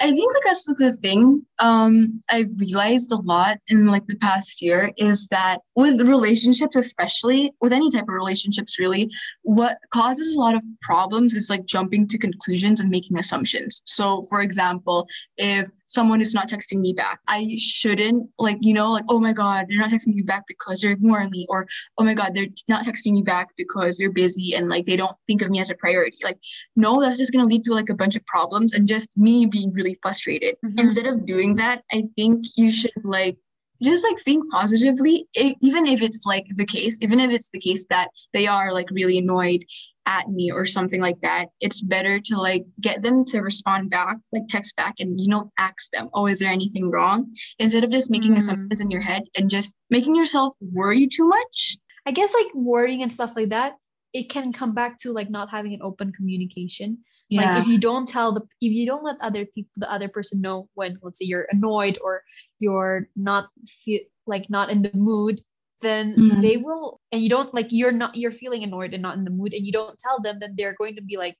I 0.00 0.12
think 0.12 0.32
like 0.32 0.42
that's 0.44 0.64
the 0.64 0.92
thing 0.96 1.42
um 1.58 2.22
I've 2.30 2.50
realized 2.60 3.10
a 3.12 3.16
lot 3.16 3.58
in 3.68 3.86
like 3.86 4.06
the 4.06 4.16
past 4.16 4.62
year 4.62 4.92
is 4.96 5.28
that 5.28 5.60
with 5.74 6.00
relationships 6.00 6.76
especially 6.76 7.52
with 7.60 7.72
any 7.72 7.90
type 7.90 8.04
of 8.04 8.14
relationships 8.14 8.78
really 8.78 9.10
what 9.42 9.78
causes 9.90 10.36
a 10.36 10.40
lot 10.40 10.54
of 10.54 10.62
problems 10.82 11.34
is 11.34 11.50
like 11.50 11.66
jumping 11.66 12.06
to 12.08 12.18
conclusions 12.18 12.80
and 12.80 12.90
making 12.90 13.18
assumptions. 13.18 13.82
So 13.86 14.22
for 14.28 14.40
example, 14.40 15.08
if 15.36 15.68
someone 15.88 16.20
is 16.20 16.34
not 16.34 16.48
texting 16.48 16.78
me 16.78 16.92
back, 16.92 17.18
I 17.26 17.56
shouldn't 17.58 18.30
like 18.38 18.58
you 18.60 18.74
know 18.74 18.92
like 18.92 19.04
oh 19.08 19.18
my 19.18 19.32
god 19.32 19.66
they're 19.68 19.78
not 19.78 19.90
texting 19.90 20.14
me 20.14 20.22
back 20.22 20.44
because 20.46 20.80
they're 20.80 20.92
ignoring 20.92 21.30
me 21.30 21.46
or 21.48 21.66
oh 21.98 22.04
my 22.04 22.14
god 22.14 22.34
they're 22.34 22.46
not 22.68 22.84
texting 22.84 23.12
me 23.12 23.22
back 23.22 23.48
because 23.56 23.96
they're 23.96 24.12
busy 24.12 24.54
and 24.54 24.68
like 24.68 24.84
they 24.84 24.96
don't 24.96 25.16
think 25.26 25.42
of 25.42 25.50
me 25.50 25.60
as 25.60 25.70
a 25.70 25.74
priority. 25.74 26.18
Like 26.22 26.38
no 26.76 27.00
that's 27.00 27.18
just 27.18 27.32
going 27.32 27.46
to 27.46 27.52
lead 27.52 27.64
to 27.64 27.72
like 27.72 27.88
a 27.88 27.94
bunch 27.94 28.14
of 28.14 28.24
problems 28.26 28.72
and 28.72 28.86
just 28.86 29.16
me 29.16 29.46
being 29.46 29.72
really 29.72 29.96
frustrated. 30.02 30.56
Mm-hmm. 30.64 30.78
Instead 30.78 31.06
of 31.06 31.26
doing 31.26 31.56
that, 31.56 31.82
I 31.92 32.04
think 32.14 32.44
you 32.56 32.70
should 32.70 32.92
like 33.02 33.38
just 33.82 34.04
like 34.04 34.18
think 34.18 34.50
positively, 34.50 35.28
it, 35.34 35.56
even 35.60 35.86
if 35.86 36.02
it's 36.02 36.26
like 36.26 36.46
the 36.56 36.66
case, 36.66 36.98
even 37.00 37.20
if 37.20 37.30
it's 37.30 37.50
the 37.50 37.60
case 37.60 37.86
that 37.90 38.08
they 38.32 38.46
are 38.46 38.72
like 38.72 38.88
really 38.90 39.18
annoyed 39.18 39.64
at 40.08 40.28
me 40.28 40.50
or 40.50 40.66
something 40.66 41.00
like 41.00 41.20
that, 41.20 41.46
it's 41.60 41.80
better 41.80 42.18
to 42.18 42.36
like 42.36 42.64
get 42.80 43.02
them 43.02 43.24
to 43.26 43.40
respond 43.40 43.90
back, 43.90 44.16
like 44.32 44.48
text 44.48 44.74
back 44.74 44.94
and, 44.98 45.20
you 45.20 45.28
know, 45.28 45.52
ask 45.58 45.90
them, 45.92 46.08
oh, 46.14 46.26
is 46.26 46.40
there 46.40 46.50
anything 46.50 46.90
wrong? 46.90 47.32
Instead 47.58 47.84
of 47.84 47.92
just 47.92 48.10
making 48.10 48.34
mm. 48.34 48.38
assumptions 48.38 48.80
in 48.80 48.90
your 48.90 49.02
head 49.02 49.22
and 49.36 49.50
just 49.50 49.76
making 49.90 50.16
yourself 50.16 50.54
worry 50.60 51.06
too 51.06 51.28
much. 51.28 51.76
I 52.06 52.12
guess 52.12 52.34
like 52.34 52.52
worrying 52.54 53.02
and 53.02 53.12
stuff 53.12 53.36
like 53.36 53.50
that, 53.50 53.74
it 54.14 54.30
can 54.30 54.52
come 54.52 54.74
back 54.74 54.96
to 55.00 55.12
like 55.12 55.28
not 55.28 55.50
having 55.50 55.74
an 55.74 55.82
open 55.82 56.12
communication 56.12 57.04
yeah. 57.28 57.54
like 57.54 57.62
if 57.62 57.68
you 57.68 57.78
don't 57.78 58.08
tell 58.08 58.32
the 58.32 58.40
if 58.60 58.72
you 58.72 58.86
don't 58.86 59.04
let 59.04 59.16
other 59.20 59.44
people 59.44 59.70
the 59.76 59.90
other 59.92 60.08
person 60.08 60.40
know 60.40 60.68
when 60.74 60.98
let's 61.02 61.18
say 61.18 61.26
you're 61.26 61.46
annoyed 61.50 61.98
or 62.02 62.22
you're 62.58 63.08
not 63.16 63.48
feel 63.66 64.00
like 64.26 64.48
not 64.48 64.70
in 64.70 64.82
the 64.82 64.90
mood 64.94 65.42
then 65.80 66.14
Mhm. 66.16 66.42
they 66.42 66.56
will 66.56 67.00
and 67.12 67.22
you 67.22 67.28
don't 67.28 67.52
like 67.54 67.68
you're 67.70 67.92
not 67.92 68.16
you're 68.16 68.32
feeling 68.32 68.62
annoyed 68.62 68.92
and 68.94 69.02
not 69.02 69.16
in 69.16 69.24
the 69.24 69.30
mood 69.30 69.52
and 69.54 69.64
you 69.66 69.72
don't 69.72 69.98
tell 69.98 70.20
them 70.20 70.38
then 70.40 70.54
they're 70.56 70.74
going 70.78 70.96
to 70.96 71.02
be 71.02 71.16
like 71.16 71.36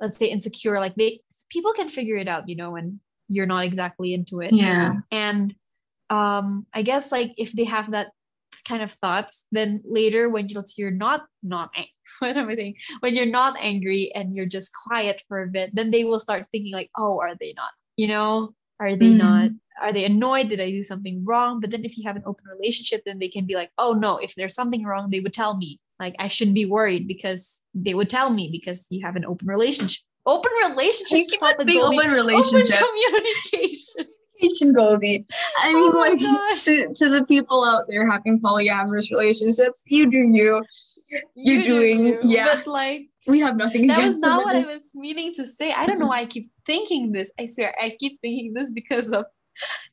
let's 0.00 0.18
say 0.18 0.26
insecure 0.26 0.78
like 0.80 0.94
they 0.96 1.20
people 1.50 1.72
can 1.72 1.88
figure 1.88 2.16
it 2.16 2.28
out 2.28 2.48
you 2.48 2.56
know 2.56 2.70
when 2.72 3.00
you're 3.28 3.46
not 3.46 3.64
exactly 3.64 4.12
into 4.12 4.40
it 4.40 4.52
Yeah. 4.52 4.94
and 5.10 5.54
um 6.10 6.66
i 6.72 6.82
guess 6.82 7.10
like 7.10 7.32
if 7.36 7.52
they 7.52 7.64
have 7.64 7.90
that 7.92 8.08
kind 8.68 8.82
of 8.82 8.90
thoughts 8.92 9.46
then 9.52 9.80
later 9.84 10.28
when 10.30 10.48
you're, 10.48 10.64
you're 10.76 10.90
not 10.90 11.24
not 11.42 11.70
what 12.20 12.36
am 12.36 12.48
i 12.48 12.54
saying 12.54 12.74
when 13.00 13.14
you're 13.14 13.26
not 13.26 13.56
angry 13.60 14.12
and 14.14 14.34
you're 14.34 14.46
just 14.46 14.70
quiet 14.86 15.22
for 15.28 15.42
a 15.42 15.48
bit 15.48 15.70
then 15.74 15.90
they 15.90 16.04
will 16.04 16.20
start 16.20 16.46
thinking 16.52 16.72
like 16.72 16.90
oh 16.98 17.18
are 17.20 17.34
they 17.40 17.52
not 17.56 17.70
you 17.96 18.06
know 18.08 18.54
are 18.80 18.96
they 18.96 19.12
Mhm. 19.12 19.18
not 19.18 19.50
are 19.82 19.92
they 19.92 20.04
annoyed 20.04 20.48
did 20.48 20.60
i 20.60 20.70
do 20.70 20.82
something 20.82 21.24
wrong 21.24 21.60
but 21.60 21.70
then 21.70 21.84
if 21.84 21.96
you 21.98 22.04
have 22.06 22.16
an 22.16 22.22
open 22.26 22.44
relationship 22.58 23.02
then 23.06 23.18
they 23.18 23.28
can 23.28 23.44
be 23.46 23.54
like 23.54 23.70
oh 23.78 23.92
no 23.92 24.16
if 24.18 24.34
there's 24.34 24.54
something 24.54 24.84
wrong 24.84 25.10
they 25.10 25.20
would 25.20 25.34
tell 25.34 25.56
me 25.56 25.78
like 26.00 26.14
i 26.18 26.28
shouldn't 26.28 26.54
be 26.54 26.64
worried 26.66 27.06
because 27.06 27.62
they 27.74 27.94
would 27.94 28.08
tell 28.10 28.30
me 28.30 28.48
because 28.50 28.86
you 28.90 29.04
have 29.04 29.16
an 29.16 29.24
open 29.24 29.46
relationship 29.48 30.02
open 30.26 30.50
relationship 30.68 31.18
You 31.18 31.24
keep 31.30 31.42
on 31.42 31.58
saying 31.58 31.80
open 31.80 31.98
open 31.98 32.10
relationship. 32.12 32.76
communication 32.84 34.06
Communication, 34.38 34.72
Goldie. 34.74 35.24
I 35.62 35.72
mean, 35.72 35.92
Oh 35.94 35.98
like 35.98 36.20
gosh. 36.20 36.64
to, 36.64 36.92
to 36.94 37.08
the 37.08 37.24
people 37.24 37.64
out 37.64 37.84
there 37.88 38.06
having 38.10 38.38
polyamorous 38.38 39.10
relationships, 39.10 39.82
you 39.86 40.10
do 40.10 40.18
you. 40.18 40.62
You're 41.08 41.22
You 41.36 41.62
do 41.62 41.68
doing- 41.80 42.06
you, 42.06 42.18
yeah. 42.22 42.48
But 42.56 42.66
like 42.66 43.08
We 43.26 43.40
have 43.40 43.56
nothing 43.56 43.84
against. 43.84 44.00
that 44.00 44.06
was 44.08 44.20
not 44.20 44.44
what 44.44 44.56
I 44.56 44.60
was 44.60 44.94
meaning 44.94 45.32
to 45.34 45.46
say. 45.46 45.72
I 45.72 45.86
don't 45.86 45.98
know 45.98 46.08
why 46.08 46.20
I 46.20 46.26
keep 46.26 46.50
thinking 46.64 47.12
this. 47.12 47.32
I 47.38 47.46
swear 47.46 47.74
I 47.80 47.96
keep 47.98 48.20
thinking 48.20 48.52
this 48.54 48.72
because 48.72 49.12
of 49.12 49.24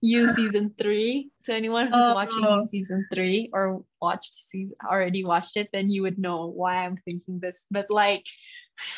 you 0.02 0.30
season 0.34 0.74
three. 0.80 1.32
To 1.46 1.54
anyone 1.54 1.88
who's 1.88 2.14
watching 2.14 2.44
Oh. 2.46 2.58
you 2.58 2.64
season 2.66 3.08
three 3.14 3.50
or 3.54 3.84
watched 4.02 4.36
season 4.36 4.76
already 4.86 5.24
watched 5.24 5.56
it, 5.58 5.70
then 5.74 5.90
you 5.90 6.02
would 6.04 6.20
know 6.20 6.48
why 6.48 6.86
I'm 6.86 6.98
thinking 7.10 7.40
this. 7.40 7.66
But 7.72 7.86
like 7.90 8.26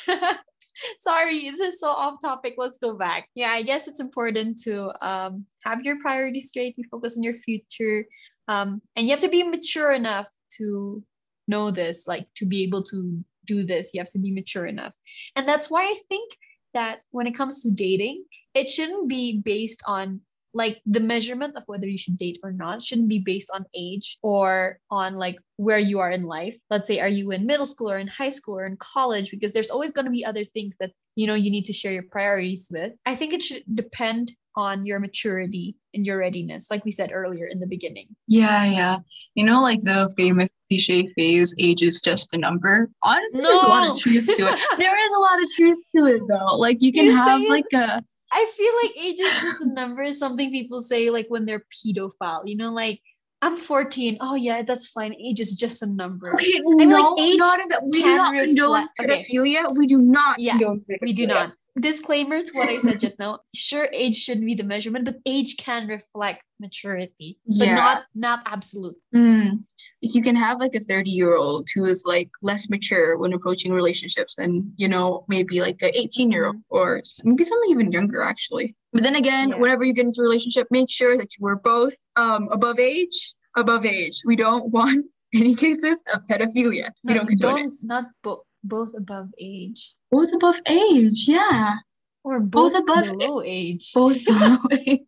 sorry, 0.99 1.49
this 1.51 1.59
is 1.75 1.79
so 1.79 1.87
off 1.89 2.15
topic. 2.21 2.55
Let's 2.57 2.77
go 2.77 2.95
back. 2.95 3.29
Yeah, 3.35 3.49
I 3.49 3.61
guess 3.61 3.87
it's 3.87 3.99
important 3.99 4.59
to 4.63 4.91
um 5.05 5.45
have 5.63 5.81
your 5.83 5.99
priorities 6.01 6.49
straight, 6.49 6.75
you 6.77 6.83
focus 6.91 7.17
on 7.17 7.23
your 7.23 7.35
future. 7.45 8.05
Um, 8.47 8.81
and 8.95 9.07
you 9.07 9.11
have 9.11 9.21
to 9.21 9.29
be 9.29 9.41
mature 9.43 9.91
enough 9.91 10.27
to 10.57 11.03
know 11.47 11.71
this, 11.71 12.07
like 12.07 12.27
to 12.35 12.45
be 12.45 12.63
able 12.63 12.83
to 12.83 13.23
do 13.45 13.63
this, 13.63 13.91
you 13.93 13.99
have 13.99 14.09
to 14.11 14.19
be 14.19 14.31
mature 14.31 14.65
enough. 14.65 14.93
And 15.35 15.47
that's 15.47 15.69
why 15.69 15.83
I 15.83 15.95
think 16.09 16.33
that 16.73 16.99
when 17.11 17.27
it 17.27 17.35
comes 17.35 17.61
to 17.63 17.71
dating, 17.71 18.25
it 18.53 18.69
shouldn't 18.69 19.07
be 19.09 19.41
based 19.43 19.81
on 19.87 20.21
like 20.55 20.81
the 20.85 21.01
measurement 21.01 21.55
of 21.57 21.63
whether 21.67 21.85
you 21.85 21.97
should 21.97 22.17
date 22.17 22.39
or 22.41 22.53
not 22.53 22.81
shouldn't 22.81 23.09
be 23.09 23.19
based 23.19 23.51
on 23.53 23.65
age 23.75 24.17
or 24.23 24.79
on 24.89 25.15
like 25.15 25.35
where 25.57 25.77
you 25.77 25.99
are 25.99 26.09
in 26.09 26.23
life. 26.23 26.55
Let's 26.69 26.87
say, 26.87 27.01
are 27.01 27.09
you 27.09 27.31
in 27.31 27.45
middle 27.45 27.65
school 27.65 27.91
or 27.91 27.99
in 27.99 28.07
high 28.07 28.29
school 28.29 28.57
or 28.57 28.65
in 28.65 28.77
college? 28.77 29.29
Because 29.31 29.51
there's 29.51 29.69
always 29.69 29.91
going 29.91 30.05
to 30.05 30.11
be 30.11 30.23
other 30.23 30.45
things 30.45 30.77
that 30.79 30.91
you 31.15 31.27
know 31.27 31.33
you 31.33 31.51
need 31.51 31.65
to 31.65 31.73
share 31.73 31.91
your 31.91 32.05
priorities 32.09 32.69
with. 32.71 32.93
I 33.05 33.15
think 33.15 33.33
it 33.33 33.43
should 33.43 33.63
depend 33.73 34.31
on 34.55 34.85
your 34.85 34.99
maturity 34.99 35.75
and 35.93 36.05
your 36.05 36.17
readiness, 36.19 36.69
like 36.71 36.85
we 36.85 36.91
said 36.91 37.11
earlier 37.13 37.45
in 37.45 37.59
the 37.59 37.67
beginning. 37.67 38.07
Yeah, 38.27 38.65
yeah. 38.65 38.97
You 39.35 39.45
know, 39.45 39.61
like 39.61 39.81
the 39.81 40.11
famous 40.17 40.49
cliche 40.69 41.07
phase, 41.07 41.53
age 41.59 41.83
is 41.83 42.01
just 42.01 42.33
a 42.33 42.37
number. 42.37 42.89
Honestly, 43.03 43.41
there's 43.41 43.63
a 43.63 43.67
lot 43.67 43.89
of 43.89 43.99
truth 43.99 44.25
to 44.25 44.47
it. 44.47 44.59
There 44.79 45.05
is 45.05 45.11
a 45.11 45.19
lot 45.19 45.43
of 45.43 45.49
truth 45.55 45.79
to 45.95 46.05
it, 46.05 46.21
though. 46.27 46.57
Like, 46.57 46.81
you 46.81 46.91
can 46.91 47.05
You 47.05 47.15
have 47.15 47.41
like 47.41 47.65
a. 47.73 48.03
I 48.31 48.45
feel 48.57 48.73
like 48.83 48.91
age 48.97 49.19
is 49.19 49.41
just 49.41 49.61
a 49.61 49.67
number. 49.69 50.01
is 50.01 50.19
Something 50.19 50.51
people 50.51 50.81
say 50.81 51.09
like 51.09 51.27
when 51.29 51.45
they're 51.45 51.65
pedophile, 51.73 52.41
you 52.45 52.57
know, 52.57 52.71
like 52.71 53.01
I'm 53.41 53.57
14. 53.57 54.17
Oh 54.21 54.35
yeah, 54.35 54.63
that's 54.63 54.87
fine. 54.87 55.13
Age 55.13 55.39
is 55.39 55.55
just 55.55 55.83
a 55.83 55.85
number. 55.85 56.33
Okay, 56.33 56.59
mean, 56.63 56.89
no, 56.89 57.13
like, 57.13 57.21
age 57.21 57.37
not 57.37 57.69
that. 57.69 57.83
We 57.83 58.01
do 58.01 58.15
not 58.15 58.33
condone 58.35 58.55
reflect- 58.55 58.99
okay. 58.99 59.23
pedophilia. 59.23 59.77
We 59.77 59.87
do 59.87 60.01
not 60.01 60.39
Yeah, 60.39 60.57
pedophilia. 60.57 60.97
We 61.01 61.13
do 61.13 61.27
not. 61.27 61.53
Disclaimer 61.77 62.41
to 62.41 62.53
what 62.53 62.69
I 62.69 62.77
said 62.79 62.99
just 63.01 63.19
now. 63.19 63.39
Sure, 63.55 63.87
age 63.91 64.15
shouldn't 64.15 64.45
be 64.45 64.55
the 64.55 64.63
measurement, 64.63 65.03
but 65.05 65.17
age 65.25 65.57
can 65.57 65.87
reflect 65.87 66.41
maturity, 66.59 67.37
but 67.45 67.67
Yeah. 67.67 67.75
not 67.75 68.03
not 68.15 68.39
absolute. 68.45 68.95
Mm. 69.13 69.63
Like 70.01 70.15
you 70.15 70.21
can 70.23 70.35
have 70.37 70.59
like 70.59 70.75
a 70.75 70.79
30 70.79 71.11
year 71.11 71.35
old 71.35 71.67
who 71.75 71.83
is 71.85 72.05
like 72.05 72.29
less 72.41 72.69
mature 72.69 73.17
when 73.17 73.33
approaching 73.33 73.73
relationships 73.73 74.35
than, 74.35 74.71
you 74.77 74.87
know, 74.87 75.25
maybe 75.27 75.59
like 75.59 75.81
a 75.81 75.91
18 75.99 76.31
year 76.31 76.45
old 76.47 76.57
or 76.69 77.01
maybe 77.25 77.43
someone 77.43 77.69
even 77.69 77.91
younger 77.91 78.21
actually. 78.21 78.73
But 78.93 79.03
then 79.03 79.15
again, 79.15 79.49
Yeah. 79.49 79.57
whenever 79.57 79.83
you 79.83 79.93
get 79.93 80.05
into 80.05 80.21
a 80.21 80.23
relationship, 80.23 80.67
make 80.71 80.89
sure 80.89 81.17
that 81.17 81.37
you 81.37 81.45
are 81.47 81.57
both 81.57 81.95
um 82.15 82.47
above 82.51 82.79
age, 82.79 83.33
above 83.57 83.85
age. 83.85 84.21
We 84.25 84.37
don't 84.37 84.71
want 84.77 85.05
any 85.33 85.55
cases 85.55 86.01
of 86.13 86.21
pedophilia. 86.27 86.91
We 87.03 87.13
don't 87.15 87.27
condone 87.27 87.55
don't 87.63 87.73
not 87.83 88.05
both 88.23 88.43
both 88.67 88.93
above 88.97 89.29
age 89.39 89.93
Both 90.11 90.33
above 90.33 90.59
age, 90.67 91.27
yeah. 91.27 91.75
or 92.23 92.39
both, 92.39 92.73
Both 92.73 92.81
above- 92.83 93.17
below 93.19 93.41
age. 93.45 93.91
Both 93.93 94.23
below 94.29 94.57
age. 94.71 95.01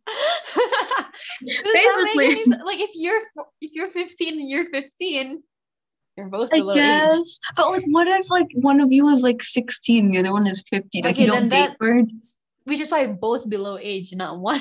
Basically. 1.42 2.36
like 2.66 2.80
if 2.80 2.92
you're 2.96 3.22
if 3.62 3.72
you're 3.74 3.90
15 3.90 4.40
and 4.40 4.50
you're 4.50 4.66
15, 4.70 5.44
you're 6.18 6.28
both 6.30 6.50
I 6.54 6.58
below 6.60 6.72
age. 6.74 6.78
guess. 6.78 7.40
But 7.56 7.72
like 7.72 7.84
what 7.88 8.08
if 8.08 8.30
like 8.30 8.48
one 8.56 8.80
of 8.80 8.92
you 8.92 9.08
is 9.10 9.22
like 9.24 9.42
16, 9.44 10.12
the 10.12 10.20
other 10.20 10.32
one 10.34 10.48
is 10.48 10.64
50? 10.70 11.02
Like 11.04 11.14
Okay, 11.16 11.24
you 11.26 11.28
don't 11.28 11.50
date 11.50 11.72
for 11.78 12.02
Which 12.66 12.80
is 12.80 12.92
why 12.92 13.08
both 13.08 13.50
below 13.50 13.78
age, 13.80 14.14
not 14.16 14.40
one. 14.40 14.60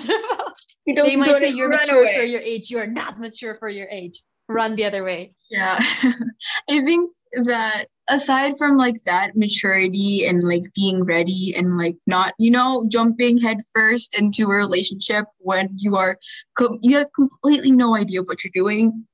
you 0.87 0.95
don't 0.95 1.07
they 1.07 1.17
might 1.17 1.39
say 1.39 1.49
you're 1.49 1.69
mature 1.69 2.03
away. 2.03 2.17
for 2.17 2.23
your 2.23 2.41
age. 2.41 2.71
You're 2.71 2.87
not 2.87 3.19
mature 3.19 3.57
for 3.59 3.69
your 3.69 3.89
age. 3.89 4.23
Run 4.49 4.77
the 4.77 4.85
other 4.85 5.05
way. 5.05 5.35
Yeah. 5.51 5.79
I 6.71 6.85
think 6.85 7.11
that 7.45 7.87
aside 8.09 8.57
from 8.57 8.77
like 8.77 9.03
that 9.05 9.37
maturity 9.37 10.27
and 10.27 10.43
like 10.43 10.63
being 10.75 11.05
ready 11.05 11.55
and 11.57 11.77
like 11.77 11.97
not, 12.07 12.35
you 12.39 12.51
know, 12.51 12.87
jumping 12.89 13.39
headfirst 13.39 14.17
into 14.17 14.45
a 14.45 14.55
relationship 14.55 15.25
when 15.39 15.71
you 15.77 15.97
are 15.97 16.19
co- 16.57 16.79
you 16.83 16.97
have 16.97 17.13
completely 17.15 17.73
no 17.73 17.97
idea 17.97 18.21
of 18.21 18.27
what 18.27 18.45
you're 18.45 18.53
doing. 18.55 19.07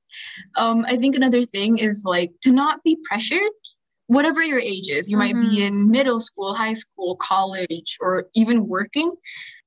Um 0.55 0.85
I 0.87 0.97
think 0.97 1.15
another 1.15 1.43
thing 1.43 1.79
is 1.79 2.03
like 2.05 2.31
to 2.43 2.51
not 2.51 2.83
be 2.83 2.97
pressured 3.03 3.51
whatever 4.07 4.43
your 4.43 4.59
age 4.59 4.89
is. 4.89 5.09
You 5.09 5.17
might 5.17 5.39
be 5.39 5.63
in 5.63 5.89
middle 5.89 6.19
school, 6.19 6.53
high 6.53 6.73
school, 6.73 7.15
college 7.15 7.97
or 7.99 8.27
even 8.35 8.67
working. 8.67 9.11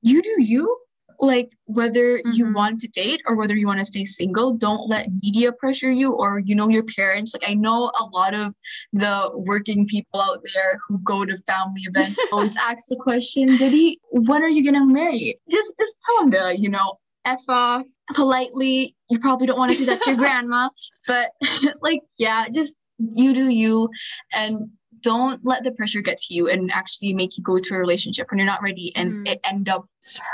You 0.02 0.22
do 0.22 0.36
you 0.38 0.76
like 1.20 1.50
whether 1.64 2.20
you 2.32 2.46
Mhm. 2.46 2.54
want 2.54 2.80
to 2.80 2.88
date 2.88 3.20
or 3.26 3.34
whether 3.36 3.56
you 3.56 3.66
want 3.66 3.80
to 3.80 3.86
stay 3.86 4.04
single 4.04 4.52
don't 4.54 4.88
let 4.88 5.08
media 5.22 5.52
pressure 5.52 5.90
you 5.90 6.12
or 6.12 6.40
you 6.40 6.54
know 6.54 6.68
your 6.68 6.84
parents. 6.96 7.32
Like 7.34 7.48
i 7.48 7.54
know 7.54 7.90
a 7.98 8.04
lot 8.12 8.34
of 8.34 8.54
the 8.92 9.30
working 9.34 9.86
people 9.86 10.20
out 10.20 10.40
there 10.54 10.78
who 10.88 10.98
go 10.98 11.24
to 11.24 11.36
family 11.46 11.82
events 11.82 12.20
always 12.32 12.56
ask 12.56 12.86
the 12.88 12.96
question 12.96 13.56
did 13.56 13.72
he 13.72 13.98
when 14.10 14.42
are 14.42 14.48
you 14.48 14.62
getting 14.62 14.92
married 14.92 15.36
just 15.50 15.70
just 15.78 15.92
tell 16.06 16.16
them 16.20 16.30
to 16.32 16.56
you 16.60 16.68
know 16.68 16.98
f 17.24 17.40
off 17.48 17.86
politely. 18.14 18.94
You 19.10 19.18
probably 19.18 19.46
don't 19.48 19.58
want 19.58 19.72
to 19.72 19.76
say 19.76 19.84
that 19.84 20.00
to 20.00 20.10
your 20.10 20.18
grandma 20.24 20.68
but 21.06 21.32
like 21.80 22.00
yeah 22.18 22.46
just 22.52 22.76
you 22.98 23.34
do 23.34 23.48
you 23.50 23.88
and 24.32 24.70
don't 25.06 25.44
let 25.44 25.62
the 25.62 25.70
pressure 25.78 26.02
get 26.08 26.18
to 26.18 26.34
you 26.34 26.48
and 26.48 26.70
actually 26.72 27.14
make 27.14 27.36
you 27.38 27.44
go 27.44 27.58
to 27.58 27.74
a 27.74 27.78
relationship 27.78 28.24
when 28.28 28.38
you're 28.38 28.52
not 28.54 28.62
ready 28.70 28.92
and 28.96 29.12
Mhm. 29.12 29.28
it 29.30 29.40
end 29.44 29.68
up 29.68 29.84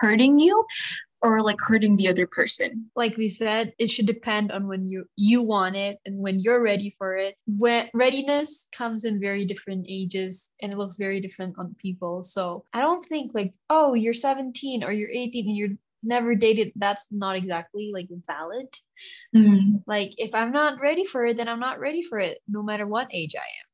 hurting 0.01 0.39
you 0.39 0.65
or 1.25 1.43
like 1.43 1.61
hurting 1.61 1.95
the 1.97 2.09
other 2.09 2.27
person. 2.27 2.91
Like 2.97 3.15
we 3.17 3.29
said, 3.29 3.75
it 3.79 3.89
should 3.91 4.07
depend 4.07 4.51
on 4.51 4.63
when 4.71 4.83
you 4.87 5.05
you 5.31 5.39
want 5.55 5.77
it 5.77 5.99
and 6.07 6.15
when 6.25 6.41
you're 6.41 6.63
ready 6.63 6.91
for 6.99 7.11
it. 7.17 7.37
When 7.47 7.91
readiness 7.93 8.49
comes 8.81 9.05
in 9.05 9.21
very 9.29 9.45
different 9.45 9.85
ages 9.89 10.33
and 10.61 10.73
it 10.73 10.79
looks 10.79 10.97
very 10.97 11.21
different 11.21 11.59
on 11.59 11.77
people. 11.87 12.23
So 12.23 12.65
I 12.73 12.81
don't 12.81 13.05
think 13.07 13.27
like, 13.35 13.53
oh, 13.69 13.93
you're 13.95 14.15
17 14.15 14.83
or 14.83 14.91
you're 14.91 15.11
18 15.11 15.47
and 15.49 15.57
you're 15.57 15.77
never 16.03 16.35
dated. 16.35 16.73
That's 16.77 17.07
not 17.13 17.37
exactly 17.37 17.91
like 17.93 18.09
valid. 18.27 18.69
Like 19.87 20.13
if 20.17 20.35
I'm 20.35 20.51
not 20.51 20.81
ready 20.81 21.05
for 21.05 21.21
it, 21.27 21.37
then 21.37 21.49
I'm 21.49 21.61
not 21.69 21.79
ready 21.79 22.03
for 22.03 22.19
it, 22.19 22.39
no 22.49 22.63
matter 22.63 22.87
what 22.87 23.09
age 23.13 23.35
I 23.37 23.49
am. 23.61 23.69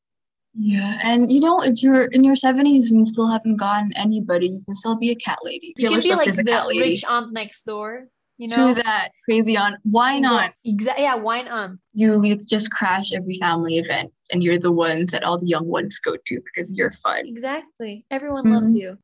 Yeah, 0.55 0.99
and 1.03 1.31
you 1.31 1.41
know, 1.41 1.61
if 1.63 1.83
you're 1.83 2.07
in 2.07 2.25
your 2.25 2.37
seventies 2.37 2.91
and 2.91 3.01
you 3.01 3.07
still 3.07 3.29
haven't 3.29 3.57
gotten 3.57 3.93
anybody, 3.97 4.49
you 4.49 4.63
can 4.65 4.75
still 4.75 4.97
be 4.97 5.11
a 5.11 5.15
cat 5.15 5.39
lady. 5.43 5.75
You 5.77 5.89
Taylor 5.89 6.01
can 6.01 6.45
be 6.45 6.51
like 6.51 6.75
the 6.75 6.79
rich 6.81 7.05
aunt 7.05 7.33
next 7.33 7.63
door, 7.63 8.09
you 8.39 8.49
know? 8.49 8.57
True 8.57 8.75
that. 8.75 9.11
Crazy 9.25 9.57
aunt. 9.57 9.77
Why 9.85 10.19
not? 10.19 10.53
Exactly. 10.65 11.05
Yeah, 11.05 11.15
why 11.17 11.43
not? 11.43 11.71
You, 11.93 12.25
you 12.25 12.37
just 12.37 12.73
crash 12.73 13.13
every 13.13 13.37
family 13.37 13.79
event, 13.79 14.13
and 14.33 14.43
you're 14.43 14.59
the 14.59 14.73
ones 14.73 15.13
that 15.13 15.23
all 15.23 15.39
the 15.39 15.47
young 15.47 15.67
ones 15.67 16.01
go 16.01 16.17
to 16.17 16.41
because 16.45 16.73
you're 16.73 16.93
fun. 16.93 17.27
Exactly. 17.27 18.05
Everyone 18.11 18.51
loves 18.51 18.75
Mhm. 18.75 18.81
you. 18.81 18.99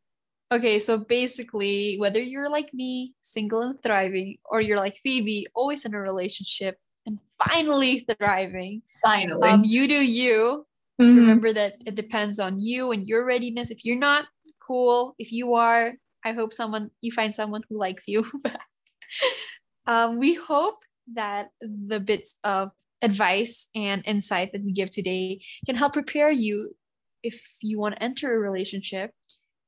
Okay, 0.53 0.79
so 0.79 0.99
basically, 0.99 1.97
whether 1.99 2.21
you're 2.21 2.49
like 2.51 2.73
me, 2.75 3.15
single 3.23 3.61
and 3.63 3.83
thriving, 3.83 4.39
or 4.45 4.61
you're 4.61 4.77
like 4.77 4.99
Phoebe, 5.03 5.47
always 5.55 5.85
in 5.85 5.95
a 5.95 6.01
relationship 6.01 6.79
and 7.07 7.19
finally 7.43 8.07
thriving, 8.19 8.83
Finally. 9.03 9.49
um, 9.49 9.63
you 9.65 9.89
do 9.89 9.95
you. 10.05 10.67
Mhm. 11.01 11.17
Remember 11.17 11.53
that 11.53 11.75
it 11.87 11.95
depends 11.95 12.39
on 12.39 12.59
you 12.59 12.93
and 12.93 13.07
your 13.07 13.25
readiness. 13.25 13.71
If 13.71 13.85
you're 13.85 13.99
not, 13.99 14.27
cool. 14.67 15.15
If 15.19 15.33
you 15.33 15.55
are, 15.55 15.95
I 16.25 16.33
hope 16.33 16.53
someone 16.53 16.91
you 17.01 17.11
find 17.13 17.35
someone 17.35 17.63
who 17.69 17.79
likes 17.79 18.07
you. 18.07 18.25
um, 19.87 20.19
we 20.19 20.35
hope 20.35 20.77
that 21.15 21.51
the 21.61 22.01
bits 22.01 22.39
of 22.45 22.71
advice 23.03 23.69
and 23.75 24.03
insight 24.07 24.53
that 24.53 24.65
we 24.65 24.73
give 24.73 24.91
today 24.91 25.41
can 25.67 25.77
help 25.77 25.93
prepare 25.93 26.31
you 26.31 26.75
if 27.23 27.57
you 27.61 27.79
want 27.79 27.95
to 27.97 28.03
enter 28.03 28.35
a 28.35 28.39
relationship 28.39 29.11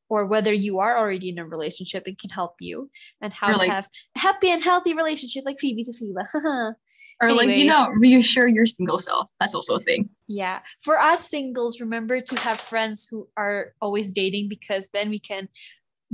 or 0.08 0.24
whether 0.26 0.52
you 0.52 0.78
are 0.78 0.96
already 0.96 1.30
in 1.30 1.38
a 1.38 1.44
relationship, 1.44 2.04
it 2.06 2.18
can 2.18 2.30
help 2.30 2.54
you 2.60 2.88
and 3.20 3.32
how 3.32 3.52
like- 3.56 3.66
to 3.68 3.72
have 3.74 3.88
a 4.14 4.18
happy 4.20 4.50
and 4.50 4.62
healthy 4.62 4.94
relationship 4.94 5.44
like 5.44 5.58
Phoebe 5.58 5.84
to 5.84 5.92
Fila. 5.92 6.28
Or 7.22 7.32
like, 7.32 7.48
you 7.48 7.70
know, 7.70 7.88
reassure 7.96 8.46
your 8.46 8.66
single 8.66 8.98
self. 8.98 9.30
That's 9.40 9.54
also 9.54 9.76
a 9.76 9.80
thing. 9.80 10.10
yeah. 10.28 10.60
For 10.82 11.00
us 11.00 11.30
singles, 11.30 11.80
remember 11.80 12.20
to 12.20 12.40
have 12.40 12.60
friends 12.60 13.08
who 13.10 13.28
are 13.36 13.72
always 13.80 14.12
dating 14.12 14.48
because 14.48 14.90
then 14.90 15.08
we 15.08 15.18
can 15.18 15.48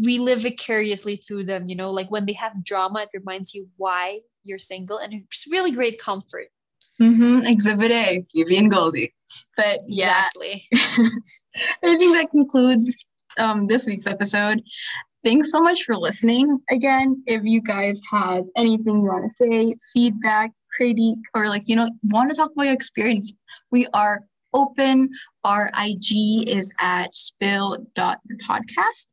we 0.01 0.19
live 0.19 0.41
vicariously 0.41 1.17
through 1.17 1.45
them, 1.45 1.69
you 1.69 1.77
know, 1.77 1.91
like 1.91 2.11
when 2.11 2.25
they 2.27 2.33
have 2.33 2.65
drama, 2.65 3.03
it 3.03 3.11
reminds 3.13 3.55
you 3.55 3.69
why 3.77 4.21
you're 4.43 4.59
single 4.59 4.99
and 4.99 5.13
it's 5.13 5.47
really 5.51 5.71
great 5.71 6.01
comfort. 6.01 6.49
Mm-hmm. 7.01 7.47
Exhibit 7.47 7.91
A, 7.91 8.23
Phoebe 8.33 8.57
and 8.57 8.71
Goldie. 8.71 9.13
But 9.57 9.81
yeah, 9.87 10.27
Exactly. 10.27 10.69
I 11.83 11.97
think 11.97 12.15
that 12.17 12.31
concludes 12.31 13.05
um, 13.39 13.67
this 13.67 13.87
week's 13.87 14.07
episode. 14.07 14.63
Thanks 15.25 15.51
so 15.53 15.61
much 15.61 15.85
for 15.85 15.97
listening. 15.97 16.61
Again, 16.71 17.23
if 17.27 17.43
you 17.45 17.61
guys 17.61 18.01
have 18.11 18.45
anything 18.57 19.03
you 19.03 19.09
want 19.09 19.31
to 19.31 19.47
say, 19.51 19.77
feedback, 19.93 20.51
critique, 20.77 21.19
or 21.35 21.49
like, 21.49 21.63
you 21.67 21.77
know, 21.77 21.91
want 22.05 22.31
to 22.31 22.37
talk 22.37 22.53
about 22.53 22.65
your 22.65 22.75
experience, 22.75 23.35
we 23.71 23.87
are 23.95 24.23
open. 24.55 25.11
Our 25.45 25.71
IG 25.77 26.49
is 26.49 26.71
at 26.81 27.15
spill.thepodcast. 27.17 29.07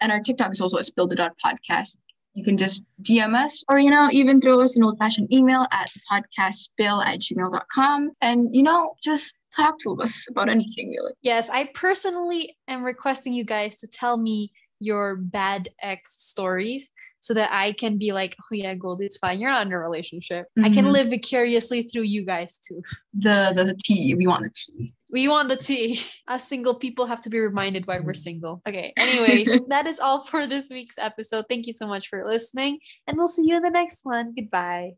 And 0.00 0.12
our 0.12 0.20
TikTok 0.20 0.52
is 0.52 0.60
also 0.60 0.78
at 0.78 0.86
spill.podcast. 0.86 1.96
You 2.34 2.44
can 2.44 2.56
just 2.56 2.82
DM 3.02 3.34
us 3.34 3.62
or, 3.68 3.78
you 3.78 3.90
know, 3.90 4.08
even 4.10 4.40
throw 4.40 4.60
us 4.60 4.76
an 4.76 4.82
old 4.82 4.98
fashioned 4.98 5.32
email 5.32 5.66
at 5.70 5.88
podcastspill 6.10 7.04
at 7.06 7.20
gmail.com. 7.20 8.10
And, 8.20 8.48
you 8.52 8.64
know, 8.64 8.94
just 9.02 9.36
talk 9.56 9.78
to 9.80 9.96
us 10.00 10.26
about 10.28 10.48
anything 10.48 10.90
really. 10.90 11.12
Yes, 11.22 11.48
I 11.48 11.70
personally 11.74 12.56
am 12.66 12.82
requesting 12.82 13.32
you 13.32 13.44
guys 13.44 13.76
to 13.78 13.86
tell 13.86 14.16
me 14.16 14.50
your 14.80 15.14
bad 15.14 15.68
ex 15.80 16.22
stories 16.24 16.90
so 17.24 17.32
that 17.32 17.48
I 17.50 17.72
can 17.72 17.96
be 17.96 18.12
like, 18.12 18.36
oh 18.38 18.54
yeah, 18.54 18.74
Goldie, 18.74 19.06
it's 19.06 19.16
fine. 19.16 19.40
You're 19.40 19.50
not 19.50 19.66
in 19.66 19.72
a 19.72 19.78
relationship. 19.78 20.44
I 20.62 20.68
can 20.68 20.84
Mhm. 20.84 20.92
live 20.92 21.08
vicariously 21.08 21.80
through 21.84 22.02
you 22.02 22.22
guys 22.22 22.58
too. 22.58 22.82
The, 23.14 23.54
the, 23.56 23.64
the 23.64 23.78
tea. 23.82 24.14
We 24.14 24.26
want 24.26 24.44
the 24.44 24.50
tea. 24.50 24.92
We 25.10 25.28
want 25.28 25.48
the 25.48 25.56
tea. 25.56 26.02
Us 26.28 26.46
single 26.46 26.78
people 26.78 27.06
have 27.06 27.22
to 27.22 27.30
be 27.30 27.38
reminded 27.40 27.86
why 27.86 28.00
we're 28.00 28.12
single. 28.12 28.60
Okay. 28.68 28.92
Anyways, 28.98 29.50
that 29.68 29.86
is 29.86 29.98
all 30.00 30.22
for 30.22 30.46
this 30.46 30.68
week's 30.68 30.98
episode. 30.98 31.46
Thank 31.48 31.66
you 31.66 31.72
so 31.72 31.86
much 31.86 32.08
for 32.10 32.26
listening, 32.26 32.78
and 33.06 33.16
we'll 33.16 33.26
see 33.36 33.46
you 33.48 33.56
in 33.56 33.62
the 33.62 33.70
next 33.70 34.04
one. 34.04 34.26
Goodbye. 34.36 34.90